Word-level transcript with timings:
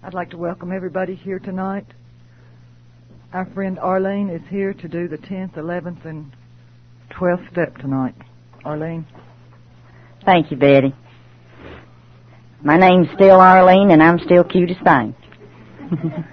I'd 0.00 0.14
like 0.14 0.30
to 0.30 0.38
welcome 0.38 0.70
everybody 0.70 1.16
here 1.16 1.40
tonight. 1.40 1.84
Our 3.32 3.46
friend 3.46 3.80
Arlene 3.80 4.30
is 4.30 4.42
here 4.48 4.72
to 4.72 4.88
do 4.88 5.08
the 5.08 5.18
10th, 5.18 5.54
11th, 5.54 6.04
and 6.04 6.30
12th 7.10 7.50
step 7.50 7.76
tonight. 7.78 8.14
Arlene. 8.64 9.04
Thank 10.24 10.52
you, 10.52 10.56
Betty. 10.56 10.94
My 12.62 12.78
name's 12.78 13.08
still 13.16 13.40
Arlene, 13.40 13.90
and 13.90 14.00
I'm 14.00 14.20
still 14.20 14.44
cute 14.44 14.70
as 14.70 14.76
thing. 14.84 15.16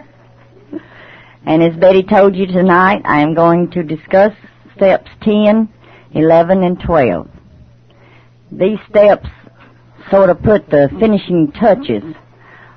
and 1.48 1.64
as 1.64 1.76
Betty 1.80 2.04
told 2.04 2.36
you 2.36 2.46
tonight, 2.46 3.02
I 3.04 3.22
am 3.22 3.34
going 3.34 3.72
to 3.72 3.82
discuss 3.82 4.34
steps 4.76 5.10
10, 5.24 5.68
11, 6.12 6.64
and 6.64 6.80
12. 6.80 7.28
These 8.52 8.78
steps 8.92 9.28
sort 10.12 10.30
of 10.30 10.44
put 10.44 10.70
the 10.70 10.88
finishing 11.00 11.52
touches 11.52 12.04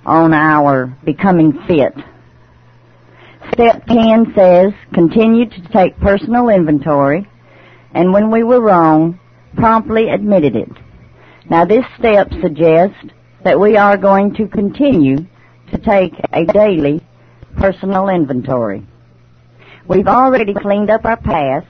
on 0.08 0.32
our 0.32 0.86
becoming 1.04 1.52
fit. 1.66 1.94
Step 3.52 3.86
10 3.86 4.32
says, 4.34 4.72
continue 4.94 5.48
to 5.48 5.68
take 5.68 5.98
personal 6.00 6.48
inventory, 6.48 7.28
and 7.92 8.12
when 8.12 8.30
we 8.30 8.42
were 8.42 8.60
wrong, 8.60 9.20
promptly 9.54 10.08
admitted 10.08 10.56
it. 10.56 10.70
Now 11.50 11.64
this 11.64 11.84
step 11.98 12.30
suggests 12.42 12.96
that 13.44 13.60
we 13.60 13.76
are 13.76 13.96
going 13.96 14.34
to 14.34 14.48
continue 14.48 15.26
to 15.72 15.78
take 15.78 16.14
a 16.32 16.44
daily 16.44 17.04
personal 17.56 18.08
inventory. 18.08 18.86
We've 19.86 20.08
already 20.08 20.54
cleaned 20.54 20.90
up 20.90 21.04
our 21.04 21.16
past, 21.16 21.66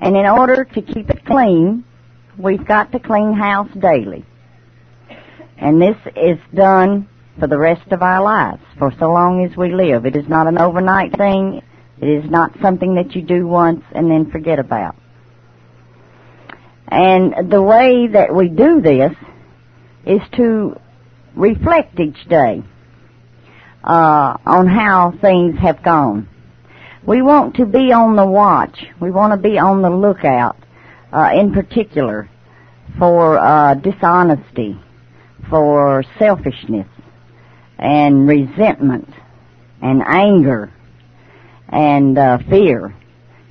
and 0.00 0.16
in 0.16 0.26
order 0.26 0.64
to 0.64 0.82
keep 0.82 1.10
it 1.10 1.24
clean, 1.24 1.84
we've 2.36 2.64
got 2.66 2.92
to 2.92 2.98
clean 2.98 3.34
house 3.34 3.70
daily. 3.78 4.24
And 5.62 5.80
this 5.80 5.96
is 6.16 6.38
done 6.52 7.08
for 7.38 7.46
the 7.46 7.56
rest 7.56 7.92
of 7.92 8.02
our 8.02 8.20
lives, 8.20 8.60
for 8.80 8.92
so 8.98 9.12
long 9.12 9.44
as 9.44 9.56
we 9.56 9.72
live. 9.72 10.04
It 10.06 10.16
is 10.16 10.28
not 10.28 10.48
an 10.48 10.58
overnight 10.58 11.16
thing. 11.16 11.62
It 12.00 12.08
is 12.08 12.28
not 12.28 12.50
something 12.60 12.96
that 12.96 13.14
you 13.14 13.22
do 13.22 13.46
once 13.46 13.84
and 13.92 14.10
then 14.10 14.28
forget 14.32 14.58
about. 14.58 14.96
And 16.88 17.48
the 17.48 17.62
way 17.62 18.08
that 18.08 18.34
we 18.34 18.48
do 18.48 18.80
this 18.80 19.12
is 20.04 20.20
to 20.36 20.76
reflect 21.36 21.98
each 22.00 22.28
day 22.28 22.64
uh, 23.84 24.36
on 24.44 24.66
how 24.66 25.14
things 25.20 25.56
have 25.60 25.80
gone. 25.84 26.28
We 27.06 27.22
want 27.22 27.54
to 27.56 27.66
be 27.66 27.92
on 27.92 28.16
the 28.16 28.26
watch. 28.26 28.84
We 29.00 29.12
want 29.12 29.32
to 29.32 29.36
be 29.36 29.60
on 29.60 29.80
the 29.80 29.90
lookout, 29.90 30.56
uh, 31.12 31.30
in 31.34 31.52
particular, 31.52 32.28
for 32.98 33.38
uh, 33.38 33.74
dishonesty, 33.74 34.78
for 35.48 36.04
selfishness, 36.18 36.88
and 37.78 38.28
resentment, 38.28 39.08
and 39.80 40.02
anger, 40.06 40.72
and 41.68 42.16
uh, 42.16 42.38
fear. 42.48 42.94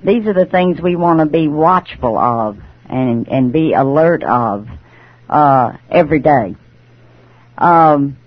These 0.03 0.25
are 0.25 0.34
the 0.34 0.45
things 0.45 0.81
we 0.81 0.95
want 0.95 1.19
to 1.19 1.25
be 1.25 1.47
watchful 1.47 2.17
of 2.17 2.58
and 2.89 3.28
and 3.28 3.53
be 3.53 3.73
alert 3.73 4.23
of 4.23 4.67
uh, 5.30 5.73
every 5.89 6.19
day. 6.19 6.56
Um, 7.58 8.17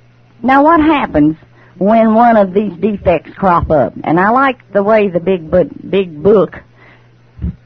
now, 0.42 0.62
what 0.62 0.80
happens 0.80 1.36
when 1.78 2.14
one 2.14 2.36
of 2.36 2.54
these 2.54 2.72
defects 2.80 3.30
crop 3.36 3.70
up? 3.70 3.94
And 4.02 4.20
I 4.20 4.30
like 4.30 4.72
the 4.72 4.82
way 4.82 5.08
the 5.08 5.20
big 5.20 5.50
book, 5.50 5.68
big 5.88 6.22
book 6.22 6.56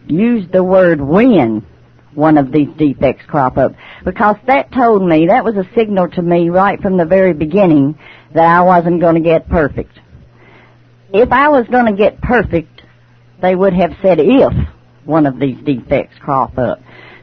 used 0.07 0.53
the 0.53 0.65
word 0.65 1.01
when 1.01 1.67
one 2.15 2.39
of 2.39 2.51
these 2.51 2.69
defects 2.77 3.25
crop 3.27 3.57
up 3.59 3.73
because 4.05 4.37
that 4.47 4.73
told 4.73 5.07
me 5.07 5.27
that 5.27 5.45
was 5.45 5.57
a 5.57 5.69
signal 5.75 6.09
to 6.09 6.23
me 6.23 6.49
right 6.51 6.81
from 6.81 6.97
the 6.97 7.05
very 7.05 7.33
beginning 7.33 7.99
that 8.35 8.45
I 8.45 8.63
wasn't 8.63 9.01
going 9.01 9.15
to 9.15 9.21
get 9.21 9.49
perfect. 9.49 9.99
If 11.13 11.33
I 11.33 11.49
was 11.49 11.67
going 11.69 11.87
to 11.87 11.93
get 11.93 12.21
perfect, 12.21 12.83
they 13.41 13.55
would 13.55 13.73
have 13.73 13.93
said 14.03 14.19
if 14.21 14.53
one 15.05 15.27
of 15.27 15.39
these 15.39 15.59
defects 15.65 16.19
crop 16.19 16.59
up. 16.59 16.81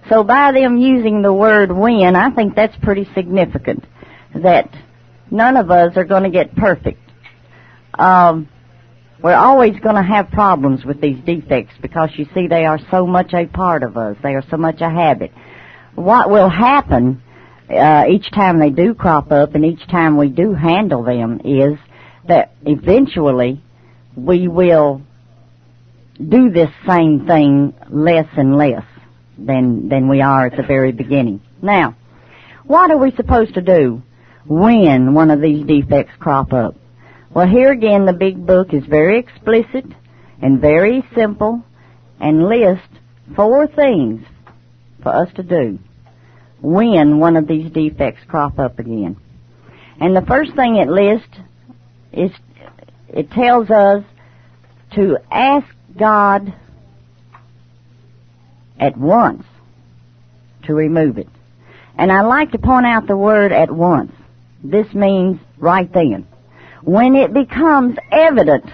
So 0.09 0.23
by 0.23 0.51
them 0.51 0.77
using 0.77 1.21
the 1.21 1.33
word 1.33 1.71
when, 1.71 2.15
I 2.15 2.31
think 2.31 2.55
that's 2.55 2.75
pretty 2.81 3.07
significant 3.15 3.85
that 4.35 4.69
none 5.31 5.57
of 5.57 5.71
us 5.71 5.95
are 5.97 6.03
going 6.03 6.23
to 6.23 6.29
get 6.29 6.55
perfect. 6.55 6.99
Um, 7.97 8.49
we're 9.25 9.33
always 9.33 9.73
going 9.79 9.95
to 9.95 10.03
have 10.03 10.29
problems 10.29 10.85
with 10.85 11.01
these 11.01 11.17
defects 11.25 11.73
because 11.81 12.11
you 12.15 12.27
see 12.35 12.45
they 12.45 12.63
are 12.63 12.77
so 12.91 13.07
much 13.07 13.33
a 13.33 13.47
part 13.47 13.81
of 13.81 13.97
us. 13.97 14.15
They 14.21 14.35
are 14.35 14.43
so 14.51 14.57
much 14.57 14.81
a 14.81 14.89
habit. 14.91 15.31
What 15.95 16.29
will 16.29 16.47
happen 16.47 17.23
uh, 17.67 18.05
each 18.07 18.29
time 18.29 18.59
they 18.59 18.69
do 18.69 18.93
crop 18.93 19.31
up 19.31 19.55
and 19.55 19.65
each 19.65 19.87
time 19.87 20.15
we 20.17 20.29
do 20.29 20.53
handle 20.53 21.01
them 21.01 21.41
is 21.43 21.79
that 22.27 22.53
eventually 22.67 23.63
we 24.15 24.47
will 24.47 25.01
do 26.19 26.51
this 26.51 26.69
same 26.87 27.25
thing 27.25 27.73
less 27.89 28.27
and 28.37 28.55
less 28.55 28.83
than 29.39 29.89
than 29.89 30.07
we 30.07 30.21
are 30.21 30.45
at 30.45 30.55
the 30.55 30.61
very 30.61 30.91
beginning. 30.91 31.41
Now, 31.63 31.95
what 32.63 32.91
are 32.91 32.97
we 32.99 33.09
supposed 33.15 33.55
to 33.55 33.61
do 33.61 34.03
when 34.45 35.15
one 35.15 35.31
of 35.31 35.41
these 35.41 35.65
defects 35.65 36.13
crop 36.19 36.53
up? 36.53 36.75
Well, 37.35 37.49
here 37.49 37.69
again, 37.69 38.05
the 38.05 38.13
big 38.13 38.47
book 38.47 38.73
is 38.73 38.85
very 38.85 39.19
explicit 39.19 39.83
and 40.41 40.61
very 40.61 41.03
simple 41.13 41.65
and 42.17 42.47
lists 42.47 42.87
four 43.35 43.67
things 43.67 44.25
for 45.03 45.09
us 45.09 45.27
to 45.35 45.43
do 45.43 45.77
when 46.61 47.19
one 47.19 47.35
of 47.35 47.45
these 47.45 47.69
defects 47.73 48.21
crop 48.29 48.57
up 48.57 48.79
again. 48.79 49.17
And 49.99 50.15
the 50.15 50.21
first 50.21 50.55
thing 50.55 50.77
it 50.77 50.87
lists 50.87 51.37
is 52.13 52.31
it 53.09 53.29
tells 53.31 53.69
us 53.69 54.05
to 54.93 55.17
ask 55.29 55.67
God 55.99 56.53
at 58.79 58.95
once 58.95 59.43
to 60.67 60.73
remove 60.73 61.17
it. 61.17 61.27
And 61.97 62.13
I 62.13 62.21
like 62.21 62.53
to 62.53 62.59
point 62.59 62.85
out 62.85 63.07
the 63.07 63.17
word 63.17 63.51
at 63.51 63.69
once. 63.69 64.13
This 64.63 64.87
means 64.93 65.37
right 65.57 65.91
then. 65.91 66.27
When 66.85 67.15
it 67.15 67.33
becomes 67.33 67.97
evident 68.11 68.65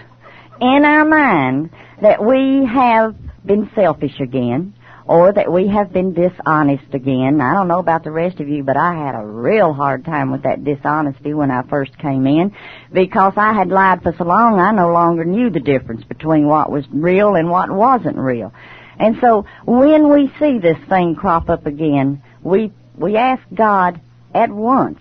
in 0.59 0.85
our 0.85 1.05
mind 1.05 1.71
that 2.01 2.23
we 2.23 2.65
have 2.65 3.15
been 3.45 3.71
selfish 3.73 4.19
again, 4.19 4.73
or 5.05 5.33
that 5.33 5.51
we 5.51 5.67
have 5.67 5.91
been 5.91 6.13
dishonest 6.13 6.93
again. 6.93 7.41
I 7.41 7.53
don't 7.53 7.67
know 7.67 7.79
about 7.79 8.03
the 8.03 8.11
rest 8.11 8.39
of 8.39 8.47
you, 8.47 8.63
but 8.63 8.77
I 8.77 8.93
had 8.93 9.15
a 9.15 9.25
real 9.25 9.73
hard 9.73 10.05
time 10.05 10.31
with 10.31 10.43
that 10.43 10.63
dishonesty 10.63 11.33
when 11.33 11.51
I 11.51 11.63
first 11.63 11.97
came 11.97 12.27
in 12.27 12.55
because 12.93 13.33
I 13.35 13.53
had 13.53 13.69
lied 13.69 14.03
for 14.03 14.13
so 14.17 14.23
long 14.23 14.59
I 14.59 14.71
no 14.71 14.91
longer 14.91 15.25
knew 15.25 15.49
the 15.49 15.59
difference 15.59 16.03
between 16.05 16.47
what 16.47 16.71
was 16.71 16.85
real 16.91 17.35
and 17.35 17.49
what 17.49 17.69
wasn't 17.71 18.17
real. 18.17 18.53
And 18.99 19.17
so 19.19 19.45
when 19.65 20.09
we 20.09 20.31
see 20.39 20.59
this 20.59 20.77
thing 20.87 21.15
crop 21.15 21.49
up 21.49 21.65
again, 21.65 22.23
we, 22.41 22.71
we 22.95 23.17
ask 23.17 23.41
God 23.53 23.99
at 24.33 24.49
once 24.49 24.99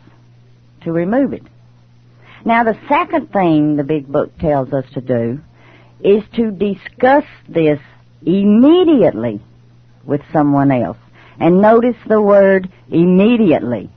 to 0.83 0.93
remove 0.93 1.35
it. 1.35 1.43
Now 2.45 2.65
the 2.65 2.79
second 2.89 3.33
thing 3.33 3.77
the 3.77 3.85
big 3.85 4.07
book 4.07 4.37
tells 4.39 4.73
us 4.73 4.85
to 4.95 5.01
do 5.01 5.41
is 6.03 6.23
to 6.37 6.51
discuss 6.51 7.25
this 7.49 7.79
immediately 8.25 9.41
with 10.05 10.23
someone 10.33 10.71
else. 10.73 10.97
And 11.39 11.61
notice 11.61 11.97
the 12.07 12.21
word 12.21 12.71
immediately. 12.91 13.91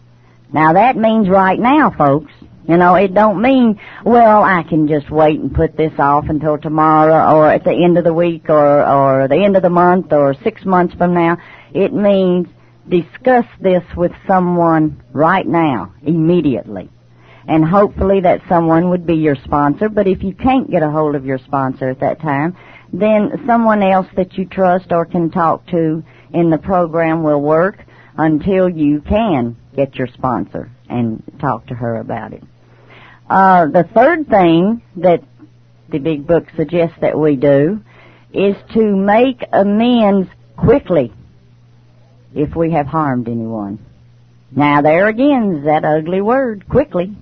Now 0.51 0.73
that 0.73 0.97
means 0.97 1.29
right 1.29 1.59
now, 1.59 1.91
folks. 1.91 2.31
You 2.67 2.77
know, 2.77 2.95
it 2.95 3.13
don't 3.13 3.41
mean, 3.41 3.79
well, 4.05 4.41
I 4.41 4.63
can 4.63 4.87
just 4.87 5.09
wait 5.09 5.37
and 5.37 5.53
put 5.53 5.75
this 5.75 5.91
off 5.99 6.29
until 6.29 6.57
tomorrow 6.57 7.35
or 7.35 7.51
at 7.51 7.65
the 7.65 7.73
end 7.73 7.97
of 7.97 8.05
the 8.05 8.13
week 8.13 8.49
or, 8.49 8.85
or 8.85 9.27
the 9.27 9.43
end 9.43 9.57
of 9.57 9.63
the 9.63 9.69
month 9.69 10.13
or 10.13 10.33
six 10.43 10.63
months 10.63 10.95
from 10.95 11.13
now. 11.13 11.37
It 11.73 11.91
means 11.91 12.47
discuss 12.87 13.45
this 13.59 13.83
with 13.97 14.13
someone 14.27 15.03
right 15.11 15.45
now, 15.45 15.93
immediately. 16.03 16.89
And 17.47 17.65
hopefully 17.65 18.21
that 18.21 18.41
someone 18.47 18.89
would 18.89 19.05
be 19.05 19.15
your 19.15 19.35
sponsor, 19.35 19.89
but 19.89 20.07
if 20.07 20.23
you 20.23 20.33
can't 20.33 20.71
get 20.71 20.81
a 20.81 20.89
hold 20.89 21.15
of 21.15 21.25
your 21.25 21.39
sponsor 21.39 21.89
at 21.89 21.99
that 21.99 22.21
time, 22.21 22.55
then 22.93 23.43
someone 23.45 23.83
else 23.83 24.07
that 24.15 24.37
you 24.37 24.45
trust 24.45 24.91
or 24.91 25.05
can 25.05 25.29
talk 25.29 25.65
to 25.67 26.03
in 26.31 26.49
the 26.49 26.57
program 26.57 27.23
will 27.23 27.41
work 27.41 27.83
until 28.17 28.69
you 28.69 29.01
can 29.01 29.57
get 29.75 29.95
your 29.95 30.07
sponsor 30.07 30.71
and 30.89 31.21
talk 31.39 31.67
to 31.67 31.73
her 31.73 31.97
about 31.97 32.33
it. 32.33 32.43
Uh, 33.29 33.65
the 33.67 33.87
third 33.93 34.27
thing 34.27 34.81
that 34.97 35.23
the 35.89 35.99
big 35.99 36.27
book 36.27 36.45
suggests 36.55 36.95
that 37.01 37.17
we 37.17 37.35
do 37.35 37.81
is 38.33 38.55
to 38.73 38.95
make 38.95 39.43
amends 39.51 40.29
quickly 40.55 41.11
if 42.33 42.55
we 42.55 42.71
have 42.71 42.87
harmed 42.87 43.27
anyone. 43.27 43.83
Now 44.51 44.81
there 44.81 45.07
again 45.07 45.57
is 45.57 45.65
that 45.65 45.83
ugly 45.83 46.21
word, 46.21 46.67
quickly. 46.67 47.15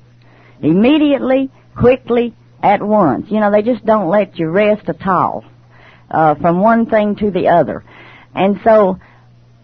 Immediately, 0.62 1.50
quickly, 1.76 2.34
at 2.62 2.82
once. 2.82 3.30
You 3.30 3.40
know, 3.40 3.52
they 3.52 3.62
just 3.62 3.86
don't 3.86 4.10
let 4.10 4.38
you 4.38 4.50
rest 4.50 4.88
at 4.88 5.06
all, 5.08 5.44
uh, 6.10 6.36
from 6.36 6.62
one 6.62 6.86
thing 6.86 7.16
to 7.18 7.32
the 7.32 7.48
other. 7.50 7.84
And 8.36 8.60
so, 8.64 9.00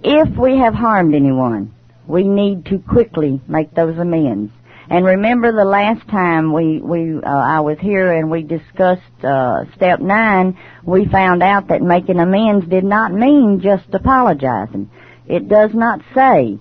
if 0.03 0.37
we 0.37 0.57
have 0.57 0.73
harmed 0.73 1.13
anyone, 1.13 1.73
we 2.07 2.23
need 2.23 2.65
to 2.65 2.79
quickly 2.79 3.41
make 3.47 3.73
those 3.73 3.97
amends. 3.97 4.51
And 4.89 5.05
remember 5.05 5.51
the 5.51 5.65
last 5.65 6.07
time 6.07 6.53
we, 6.53 6.79
we, 6.79 7.17
uh, 7.17 7.27
I 7.27 7.59
was 7.59 7.77
here 7.79 8.13
and 8.13 8.31
we 8.31 8.43
discussed, 8.43 9.01
uh, 9.23 9.65
step 9.75 9.99
nine, 9.99 10.57
we 10.83 11.05
found 11.05 11.43
out 11.43 11.67
that 11.67 11.81
making 11.81 12.19
amends 12.19 12.65
did 12.67 12.85
not 12.85 13.11
mean 13.11 13.59
just 13.61 13.93
apologizing. 13.93 14.89
It 15.27 15.49
does 15.49 15.71
not 15.73 15.99
say 16.15 16.57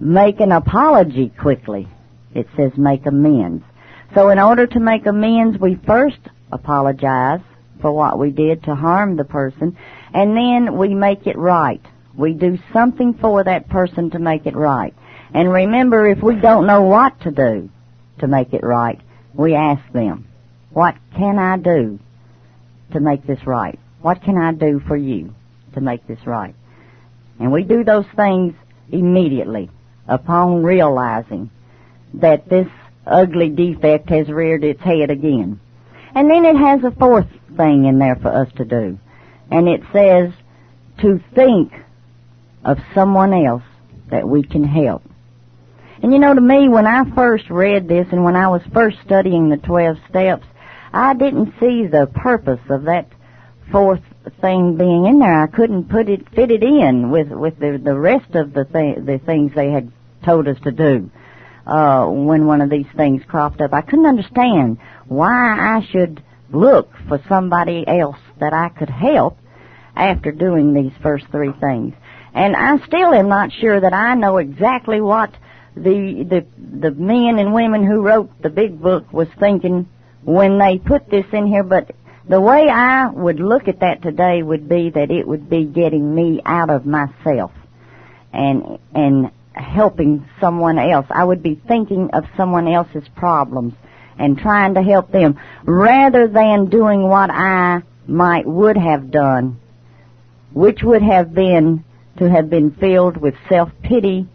make 0.00 0.40
an 0.40 0.50
apology 0.50 1.28
quickly. 1.28 1.88
It 2.34 2.48
says 2.56 2.72
make 2.76 3.06
amends. 3.06 3.64
So 4.14 4.28
in 4.30 4.38
order 4.38 4.66
to 4.66 4.80
make 4.80 5.06
amends, 5.06 5.58
we 5.58 5.74
first 5.86 6.18
apologize 6.50 7.40
for 7.80 7.92
what 7.92 8.18
we 8.18 8.30
did 8.30 8.62
to 8.64 8.74
harm 8.74 9.16
the 9.16 9.24
person, 9.24 9.76
and 10.14 10.36
then 10.36 10.76
we 10.76 10.94
make 10.94 11.26
it 11.26 11.36
right. 11.36 11.80
We 12.16 12.34
do 12.34 12.58
something 12.72 13.14
for 13.14 13.42
that 13.44 13.68
person 13.68 14.10
to 14.10 14.18
make 14.18 14.46
it 14.46 14.54
right. 14.54 14.94
And 15.34 15.50
remember, 15.50 16.06
if 16.08 16.22
we 16.22 16.36
don't 16.36 16.66
know 16.66 16.82
what 16.82 17.20
to 17.22 17.30
do 17.30 17.70
to 18.18 18.26
make 18.28 18.52
it 18.52 18.62
right, 18.62 19.00
we 19.34 19.54
ask 19.54 19.82
them, 19.92 20.26
what 20.70 20.94
can 21.16 21.38
I 21.38 21.56
do 21.56 21.98
to 22.92 23.00
make 23.00 23.26
this 23.26 23.46
right? 23.46 23.78
What 24.02 24.22
can 24.22 24.36
I 24.36 24.52
do 24.52 24.80
for 24.86 24.96
you 24.96 25.34
to 25.74 25.80
make 25.80 26.06
this 26.06 26.26
right? 26.26 26.54
And 27.40 27.50
we 27.50 27.62
do 27.62 27.82
those 27.82 28.06
things 28.14 28.54
immediately 28.90 29.70
upon 30.06 30.62
realizing 30.62 31.50
that 32.14 32.48
this 32.48 32.68
ugly 33.06 33.48
defect 33.48 34.08
has 34.10 34.28
reared 34.28 34.64
its 34.64 34.80
head 34.80 35.10
again. 35.10 35.60
And 36.14 36.30
then 36.30 36.44
it 36.44 36.56
has 36.56 36.84
a 36.84 36.96
fourth 36.96 37.28
thing 37.56 37.86
in 37.86 37.98
there 37.98 38.16
for 38.16 38.28
us 38.28 38.48
to 38.56 38.64
do. 38.64 38.98
And 39.50 39.68
it 39.68 39.82
says 39.92 40.32
to 41.00 41.20
think 41.34 41.72
of 42.64 42.78
someone 42.94 43.32
else 43.32 43.62
that 44.10 44.28
we 44.28 44.42
can 44.42 44.64
help. 44.64 45.02
And 46.02 46.12
you 46.12 46.18
know, 46.18 46.34
to 46.34 46.40
me, 46.40 46.68
when 46.68 46.86
I 46.86 47.08
first 47.14 47.48
read 47.48 47.88
this 47.88 48.08
and 48.12 48.24
when 48.24 48.36
I 48.36 48.48
was 48.48 48.62
first 48.72 48.98
studying 49.04 49.48
the 49.48 49.56
12 49.56 49.96
steps, 50.08 50.46
I 50.92 51.14
didn't 51.14 51.54
see 51.60 51.86
the 51.86 52.10
purpose 52.12 52.60
of 52.68 52.84
that 52.84 53.08
fourth 53.70 54.02
thing 54.40 54.76
being 54.76 55.06
in 55.06 55.18
there. 55.18 55.42
I 55.42 55.46
couldn't 55.46 55.88
put 55.88 56.08
it, 56.08 56.28
fit 56.34 56.50
it 56.50 56.62
in 56.62 57.10
with, 57.10 57.28
with 57.28 57.58
the, 57.58 57.80
the 57.82 57.94
rest 57.94 58.34
of 58.34 58.52
the, 58.52 58.64
th- 58.64 59.04
the 59.06 59.20
things 59.24 59.52
they 59.54 59.70
had 59.70 59.90
told 60.24 60.48
us 60.48 60.58
to 60.64 60.72
do, 60.72 61.10
uh, 61.66 62.06
when 62.06 62.46
one 62.46 62.60
of 62.60 62.70
these 62.70 62.86
things 62.96 63.22
cropped 63.26 63.60
up. 63.60 63.72
I 63.72 63.82
couldn't 63.82 64.06
understand 64.06 64.78
why 65.06 65.78
I 65.78 65.86
should 65.90 66.22
look 66.50 66.90
for 67.08 67.22
somebody 67.28 67.84
else 67.86 68.18
that 68.40 68.52
I 68.52 68.68
could 68.68 68.90
help 68.90 69.38
after 69.96 70.32
doing 70.32 70.74
these 70.74 70.92
first 71.02 71.26
three 71.30 71.52
things. 71.60 71.94
And 72.34 72.56
I 72.56 72.78
still 72.86 73.12
am 73.12 73.28
not 73.28 73.52
sure 73.52 73.80
that 73.80 73.92
I 73.92 74.14
know 74.14 74.38
exactly 74.38 75.00
what 75.00 75.34
the 75.74 76.24
the 76.28 76.46
the 76.80 76.90
men 76.90 77.38
and 77.38 77.54
women 77.54 77.86
who 77.86 78.02
wrote 78.02 78.30
the 78.42 78.50
big 78.50 78.80
book 78.80 79.12
was 79.12 79.28
thinking 79.38 79.88
when 80.22 80.58
they 80.58 80.78
put 80.78 81.10
this 81.10 81.26
in 81.32 81.46
here, 81.46 81.62
but 81.62 81.90
the 82.28 82.40
way 82.40 82.68
I 82.68 83.08
would 83.08 83.40
look 83.40 83.68
at 83.68 83.80
that 83.80 84.02
today 84.02 84.42
would 84.42 84.68
be 84.68 84.90
that 84.90 85.10
it 85.10 85.26
would 85.26 85.50
be 85.50 85.64
getting 85.64 86.14
me 86.14 86.40
out 86.44 86.70
of 86.70 86.86
myself 86.86 87.52
and 88.32 88.78
and 88.94 89.30
helping 89.54 90.28
someone 90.40 90.78
else. 90.78 91.06
I 91.10 91.24
would 91.24 91.42
be 91.42 91.60
thinking 91.68 92.10
of 92.12 92.24
someone 92.36 92.68
else's 92.68 93.04
problems 93.16 93.74
and 94.18 94.38
trying 94.38 94.74
to 94.74 94.82
help 94.82 95.10
them 95.10 95.38
rather 95.64 96.28
than 96.28 96.68
doing 96.68 97.02
what 97.02 97.30
I 97.30 97.82
might 98.06 98.46
would 98.46 98.76
have 98.76 99.10
done, 99.10 99.60
which 100.52 100.82
would 100.82 101.02
have 101.02 101.34
been 101.34 101.84
to 102.18 102.28
have 102.28 102.50
been 102.50 102.72
filled 102.72 103.16
with 103.16 103.34
self-pity, 103.48 104.28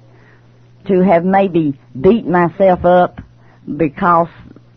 to 0.88 1.04
have 1.04 1.24
maybe 1.24 1.80
beat 2.00 2.26
myself 2.26 2.86
up 2.86 3.22
because 3.76 4.30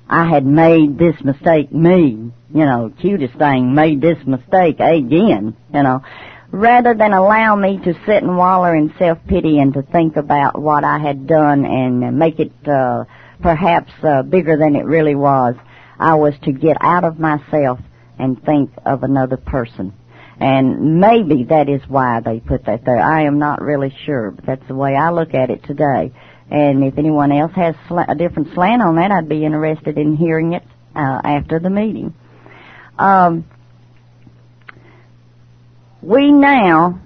I 0.09 0.29
had 0.29 0.45
made 0.45 0.99
this 0.99 1.15
mistake 1.25 1.73
me, 1.73 2.33
you 2.53 2.65
know, 2.65 2.93
cutest 3.01 3.39
thing, 3.39 3.75
made 3.75 4.01
this 4.01 4.19
mistake 4.27 4.81
again, 4.81 5.57
you 5.73 5.83
know, 5.83 6.03
rather 6.53 6.95
than 6.95 7.13
allow 7.13 7.55
me 7.55 7.79
to 7.79 7.95
sit 8.07 8.23
and 8.23 8.37
waller 8.37 8.75
in 8.75 8.93
self-pity 8.99 9.59
and 9.59 9.75
to 9.75 9.83
think 9.83 10.17
about 10.17 10.61
what 10.61 10.85
I 10.85 10.99
had 10.99 11.27
done 11.27 11.65
and 11.65 12.19
make 12.19 12.41
it, 12.41 12.53
uh, 12.67 13.05
perhaps, 13.41 13.93
uh, 14.03 14.23
bigger 14.23 14.57
than 14.57 14.77
it 14.77 14.85
really 14.85 15.15
was. 15.15 15.55
I 15.99 16.15
was 16.15 16.35
to 16.43 16.53
get 16.53 16.77
out 16.81 17.05
of 17.05 17.19
myself 17.19 17.79
and 18.19 18.43
think 18.43 18.71
of 18.85 19.03
another 19.03 19.37
person. 19.37 19.93
And 20.39 21.01
maybe 21.01 21.45
that 21.45 21.69
is 21.69 21.83
why 21.87 22.21
they 22.21 22.41
put 22.41 22.65
that 22.65 22.85
there. 22.85 22.99
I 22.99 23.25
am 23.25 23.39
not 23.39 23.61
really 23.61 23.95
sure, 24.07 24.31
but 24.31 24.47
that's 24.47 24.67
the 24.69 24.75
way 24.75 24.97
I 24.97 25.11
look 25.11 25.35
at 25.35 25.51
it 25.51 25.63
today. 25.65 26.13
And 26.51 26.83
if 26.83 26.99
anyone 26.99 27.31
else 27.31 27.53
has 27.55 27.75
a 27.91 28.15
different 28.15 28.55
slant 28.55 28.83
on 28.83 28.97
that, 28.97 29.13
I'd 29.13 29.29
be 29.29 29.45
interested 29.45 29.99
in 29.99 30.17
hearing 30.17 30.55
it 30.55 30.65
uh, 30.97 31.21
after 31.23 31.61
the 31.61 31.71
meeting. 31.71 32.15
Um, 32.99 33.45
we 36.03 36.33
now 36.33 37.01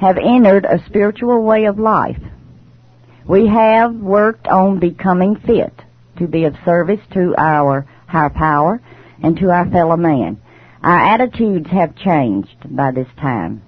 have 0.00 0.16
entered 0.18 0.64
a 0.64 0.82
spiritual 0.86 1.42
way 1.42 1.64
of 1.64 1.78
life. 1.78 2.20
We 3.26 3.48
have 3.48 3.94
worked 3.94 4.46
on 4.46 4.78
becoming 4.78 5.36
fit 5.36 5.74
to 6.18 6.26
be 6.26 6.44
of 6.44 6.54
service 6.64 7.00
to 7.14 7.34
our 7.36 7.86
higher 8.06 8.30
power 8.30 8.80
and 9.22 9.36
to 9.38 9.50
our 9.50 9.68
fellow 9.70 9.96
man. 9.96 10.40
Our 10.82 11.14
attitudes 11.14 11.68
have 11.70 11.96
changed 11.96 12.56
by 12.70 12.92
this 12.92 13.08
time. 13.20 13.62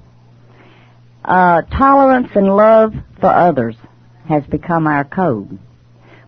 Uh, 1.25 1.63
tolerance 1.63 2.29
and 2.35 2.57
love 2.57 2.95
for 3.21 3.29
others 3.29 3.77
has 4.29 4.45
become 4.45 4.87
our 4.87 5.05
code. 5.05 5.59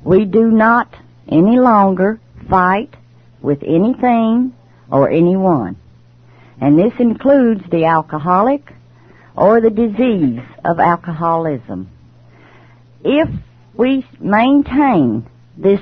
We 0.04 0.24
do 0.24 0.50
not 0.50 0.88
any 1.28 1.58
longer 1.58 2.20
fight 2.50 2.94
with 3.40 3.62
anything 3.62 4.54
or 4.90 5.08
anyone. 5.08 5.76
And 6.62 6.78
this 6.78 6.92
includes 7.00 7.68
the 7.72 7.86
alcoholic 7.86 8.62
or 9.36 9.60
the 9.60 9.68
disease 9.68 10.38
of 10.64 10.78
alcoholism. 10.78 11.90
If 13.02 13.28
we 13.74 14.06
maintain 14.20 15.28
this 15.58 15.80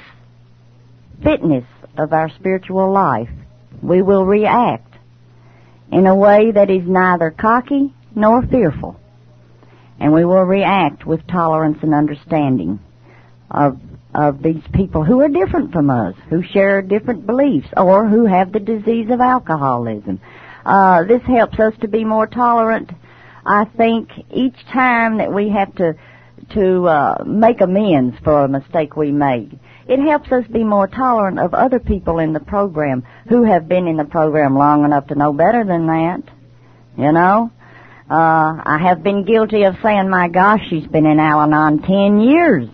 fitness 1.23 1.67
of 1.99 2.15
our 2.15 2.31
spiritual 2.31 2.91
life, 2.91 3.29
we 3.82 4.00
will 4.00 4.25
react 4.25 4.94
in 5.93 6.06
a 6.06 6.17
way 6.17 6.50
that 6.50 6.71
is 6.71 6.87
neither 6.87 7.31
cocky 7.31 7.93
nor 8.17 8.41
fearful. 8.47 8.99
And 9.99 10.15
we 10.15 10.25
will 10.25 10.44
react 10.44 11.05
with 11.05 11.26
tolerance 11.26 11.76
and 11.83 11.93
understanding 11.93 12.81
of, 13.50 13.79
of 14.15 14.43
these 14.43 14.62
people 14.73 15.05
who 15.05 15.21
are 15.21 15.29
different 15.29 15.73
from 15.73 15.91
us, 15.91 16.15
who 16.31 16.43
share 16.43 16.81
different 16.81 17.26
beliefs, 17.26 17.69
or 17.76 18.09
who 18.09 18.25
have 18.25 18.50
the 18.50 18.61
disease 18.61 19.11
of 19.11 19.21
alcoholism. 19.21 20.23
Uh, 20.64 21.05
this 21.05 21.23
helps 21.23 21.59
us 21.59 21.75
to 21.81 21.88
be 21.88 22.05
more 22.05 22.26
tolerant. 22.26 22.90
I 23.47 23.64
think 23.76 24.11
each 24.33 24.57
time 24.73 25.19
that 25.19 25.33
we 25.33 25.49
have 25.50 25.75
to 25.76 25.95
to 26.55 26.87
uh, 26.87 27.25
make 27.25 27.61
amends 27.61 28.17
for 28.25 28.45
a 28.45 28.49
mistake 28.49 28.97
we 28.97 29.12
made, 29.12 29.59
it 29.87 30.00
helps 30.00 30.33
us 30.33 30.45
be 30.49 30.64
more 30.64 30.88
tolerant 30.88 31.38
of 31.38 31.55
other 31.55 31.79
people 31.79 32.19
in 32.19 32.33
the 32.33 32.40
program 32.40 33.05
who 33.29 33.45
have 33.45 33.69
been 33.69 33.87
in 33.87 33.97
the 33.97 34.05
program 34.05 34.57
long 34.57 34.85
enough 34.85 35.07
to 35.09 35.14
know 35.14 35.33
better 35.33 35.64
than 35.64 35.87
that. 35.87 36.23
You 36.97 37.12
know? 37.12 37.52
Uh, 38.11 38.61
I 38.67 38.79
have 38.83 39.05
been 39.05 39.25
guilty 39.25 39.62
of 39.62 39.76
saying, 39.83 40.09
my 40.09 40.29
gosh, 40.29 40.61
she's 40.69 40.87
been 40.87 41.07
in 41.07 41.21
Al-Anon 41.21 41.83
ten 41.83 42.21
years. 42.21 42.69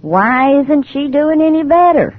Why 0.00 0.60
isn't 0.60 0.86
she 0.92 1.08
doing 1.08 1.40
any 1.40 1.62
better? 1.62 2.18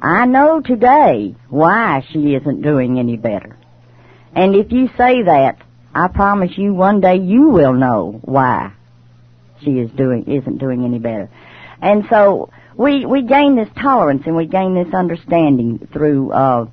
I 0.00 0.26
know 0.26 0.60
today 0.60 1.34
why 1.48 2.04
she 2.12 2.34
isn't 2.34 2.62
doing 2.62 2.98
any 2.98 3.16
better. 3.16 3.56
And 4.34 4.54
if 4.54 4.70
you 4.70 4.88
say 4.96 5.22
that, 5.22 5.58
I 5.94 6.08
promise 6.08 6.52
you 6.56 6.72
one 6.72 7.00
day 7.00 7.16
you 7.16 7.48
will 7.48 7.72
know 7.72 8.20
why 8.22 8.72
she 9.64 9.72
is 9.72 9.90
doing, 9.90 10.30
isn't 10.30 10.58
doing 10.58 10.84
any 10.84 10.98
better. 11.00 11.28
And 11.82 12.04
so 12.08 12.50
we 12.76 13.06
we 13.06 13.22
gain 13.22 13.56
this 13.56 13.68
tolerance 13.80 14.22
and 14.26 14.36
we 14.36 14.46
gain 14.46 14.74
this 14.74 14.94
understanding 14.94 15.88
through 15.92 16.30
uh, 16.30 16.66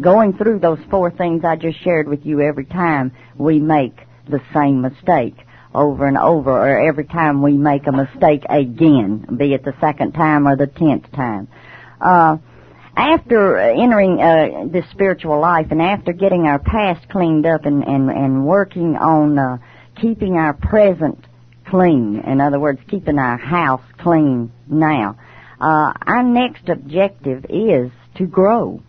going 0.00 0.32
through 0.38 0.60
those 0.60 0.78
four 0.90 1.10
things 1.10 1.44
I 1.44 1.56
just 1.56 1.82
shared 1.82 2.08
with 2.08 2.24
you 2.24 2.40
every 2.40 2.64
time 2.64 3.12
we 3.36 3.58
make 3.58 3.96
the 4.28 4.40
same 4.54 4.80
mistake 4.80 5.36
over 5.74 6.06
and 6.06 6.16
over 6.16 6.50
or 6.50 6.88
every 6.88 7.04
time 7.04 7.42
we 7.42 7.52
make 7.52 7.86
a 7.86 7.92
mistake 7.92 8.44
again, 8.48 9.36
be 9.36 9.52
it 9.52 9.64
the 9.64 9.74
second 9.80 10.12
time 10.12 10.46
or 10.46 10.56
the 10.56 10.66
tenth 10.66 11.10
time. 11.12 11.48
Uh, 12.00 12.38
after 12.96 13.58
entering 13.58 14.20
uh, 14.20 14.66
this 14.70 14.84
spiritual 14.90 15.40
life 15.40 15.66
and 15.70 15.80
after 15.80 16.12
getting 16.12 16.42
our 16.42 16.58
past 16.58 17.08
cleaned 17.08 17.46
up 17.46 17.64
and, 17.64 17.82
and, 17.84 18.10
and 18.10 18.46
working 18.46 18.96
on 18.96 19.38
uh, 19.38 19.58
keeping 20.00 20.34
our 20.34 20.52
present 20.52 21.26
clean, 21.66 22.22
in 22.26 22.40
other 22.40 22.60
words, 22.60 22.80
keeping 22.88 23.18
our 23.18 23.38
house 23.38 23.82
clean 23.98 24.52
now, 24.68 25.16
uh, 25.60 25.92
our 26.06 26.22
next 26.22 26.68
objective 26.68 27.46
is 27.48 27.90
to 28.16 28.26
grow 28.26 28.82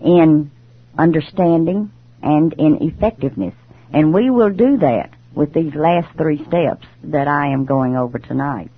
in 0.00 0.50
understanding 0.98 1.90
and 2.22 2.52
in 2.54 2.78
effectiveness. 2.80 3.54
And 3.92 4.12
we 4.12 4.30
will 4.30 4.50
do 4.50 4.78
that 4.78 5.10
with 5.34 5.52
these 5.52 5.74
last 5.74 6.08
three 6.16 6.38
steps 6.46 6.86
that 7.04 7.28
I 7.28 7.52
am 7.52 7.64
going 7.64 7.96
over 7.96 8.18
tonight. 8.18 8.70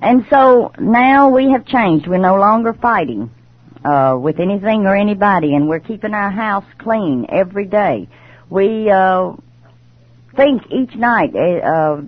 And 0.00 0.26
so 0.30 0.72
now 0.78 1.28
we 1.30 1.50
have 1.50 1.66
changed. 1.66 2.06
We're 2.06 2.18
no 2.18 2.36
longer 2.36 2.72
fighting 2.72 3.30
uh, 3.84 4.16
with 4.20 4.38
anything 4.38 4.86
or 4.86 4.94
anybody, 4.94 5.54
and 5.54 5.68
we're 5.68 5.80
keeping 5.80 6.14
our 6.14 6.30
house 6.30 6.64
clean 6.78 7.26
every 7.28 7.66
day. 7.66 8.08
We 8.48 8.90
uh, 8.90 9.32
think 10.36 10.62
each 10.70 10.94
night. 10.94 11.34
Uh, 11.34 11.38
uh 11.38 12.02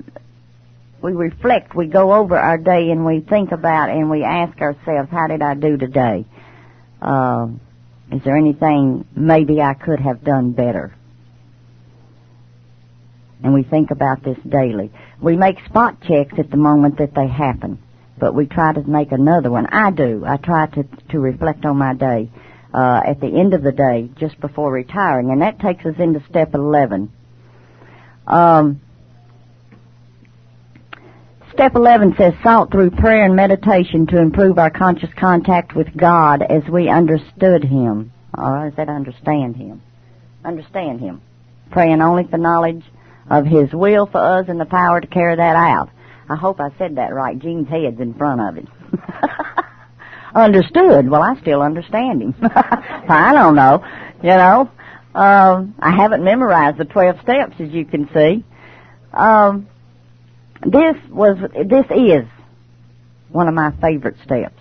we 1.02 1.12
reflect. 1.12 1.74
We 1.74 1.86
go 1.86 2.12
over 2.12 2.36
our 2.36 2.58
day, 2.58 2.90
and 2.90 3.06
we 3.06 3.20
think 3.20 3.52
about, 3.52 3.88
and 3.88 4.10
we 4.10 4.22
ask 4.22 4.60
ourselves, 4.60 5.08
"How 5.10 5.28
did 5.28 5.40
I 5.40 5.54
do 5.54 5.78
today? 5.78 6.26
Uh, 7.00 7.48
is 8.12 8.22
there 8.22 8.36
anything 8.36 9.06
maybe 9.16 9.62
I 9.62 9.72
could 9.72 10.00
have 10.00 10.22
done 10.22 10.52
better?" 10.52 10.92
And 13.42 13.54
we 13.54 13.62
think 13.62 13.90
about 13.90 14.22
this 14.22 14.38
daily. 14.48 14.90
We 15.20 15.36
make 15.36 15.64
spot 15.64 16.00
checks 16.02 16.34
at 16.38 16.50
the 16.50 16.56
moment 16.56 16.98
that 16.98 17.14
they 17.14 17.26
happen 17.26 17.78
but 18.20 18.34
we 18.34 18.46
try 18.46 18.72
to 18.72 18.82
make 18.82 19.10
another 19.10 19.50
one. 19.50 19.66
I 19.66 19.90
do. 19.90 20.22
I 20.24 20.36
try 20.36 20.66
to 20.66 20.84
to 21.08 21.18
reflect 21.18 21.64
on 21.64 21.78
my 21.78 21.94
day 21.94 22.30
uh, 22.72 23.00
at 23.04 23.20
the 23.20 23.26
end 23.26 23.54
of 23.54 23.62
the 23.62 23.72
day, 23.72 24.10
just 24.16 24.38
before 24.40 24.70
retiring, 24.70 25.30
and 25.30 25.42
that 25.42 25.58
takes 25.58 25.84
us 25.84 25.96
into 25.98 26.22
step 26.28 26.54
eleven. 26.54 27.10
Um, 28.26 28.80
step 31.52 31.74
eleven 31.74 32.14
says 32.16 32.34
sought 32.42 32.70
through 32.70 32.90
prayer 32.90 33.24
and 33.24 33.34
meditation 33.34 34.06
to 34.08 34.18
improve 34.18 34.58
our 34.58 34.70
conscious 34.70 35.10
contact 35.18 35.74
with 35.74 35.96
God 35.96 36.42
as 36.42 36.62
we 36.70 36.88
understood 36.88 37.64
Him. 37.64 38.12
Or 38.36 38.68
is 38.68 38.74
that 38.76 38.88
understand 38.88 39.56
Him? 39.56 39.82
Understand 40.44 41.00
Him. 41.00 41.22
Praying 41.72 42.00
only 42.00 42.24
for 42.24 42.38
knowledge 42.38 42.84
of 43.30 43.46
His 43.46 43.72
will 43.72 44.06
for 44.06 44.18
us 44.18 44.46
and 44.48 44.60
the 44.60 44.66
power 44.66 45.00
to 45.00 45.06
carry 45.06 45.36
that 45.36 45.56
out. 45.56 45.90
I 46.28 46.36
hope 46.36 46.60
I 46.60 46.70
said 46.78 46.96
that 46.96 47.14
right. 47.14 47.38
Gene's 47.38 47.68
head's 47.68 48.00
in 48.00 48.14
front 48.14 48.40
of 48.40 48.56
it. 48.56 48.68
Understood. 50.34 51.08
Well, 51.08 51.22
I 51.22 51.40
still 51.40 51.60
understand 51.60 52.22
him. 52.22 52.34
I 52.42 53.32
don't 53.32 53.56
know. 53.56 53.84
You 54.22 54.28
know, 54.28 54.70
um, 55.12 55.74
I 55.80 55.90
haven't 55.90 56.22
memorized 56.22 56.78
the 56.78 56.84
twelve 56.84 57.20
steps, 57.22 57.56
as 57.58 57.70
you 57.70 57.84
can 57.84 58.08
see. 58.14 58.44
Um, 59.12 59.66
this 60.64 60.94
was, 61.08 61.36
this 61.66 61.86
is 61.90 62.28
one 63.30 63.48
of 63.48 63.54
my 63.54 63.72
favorite 63.80 64.16
steps. 64.24 64.56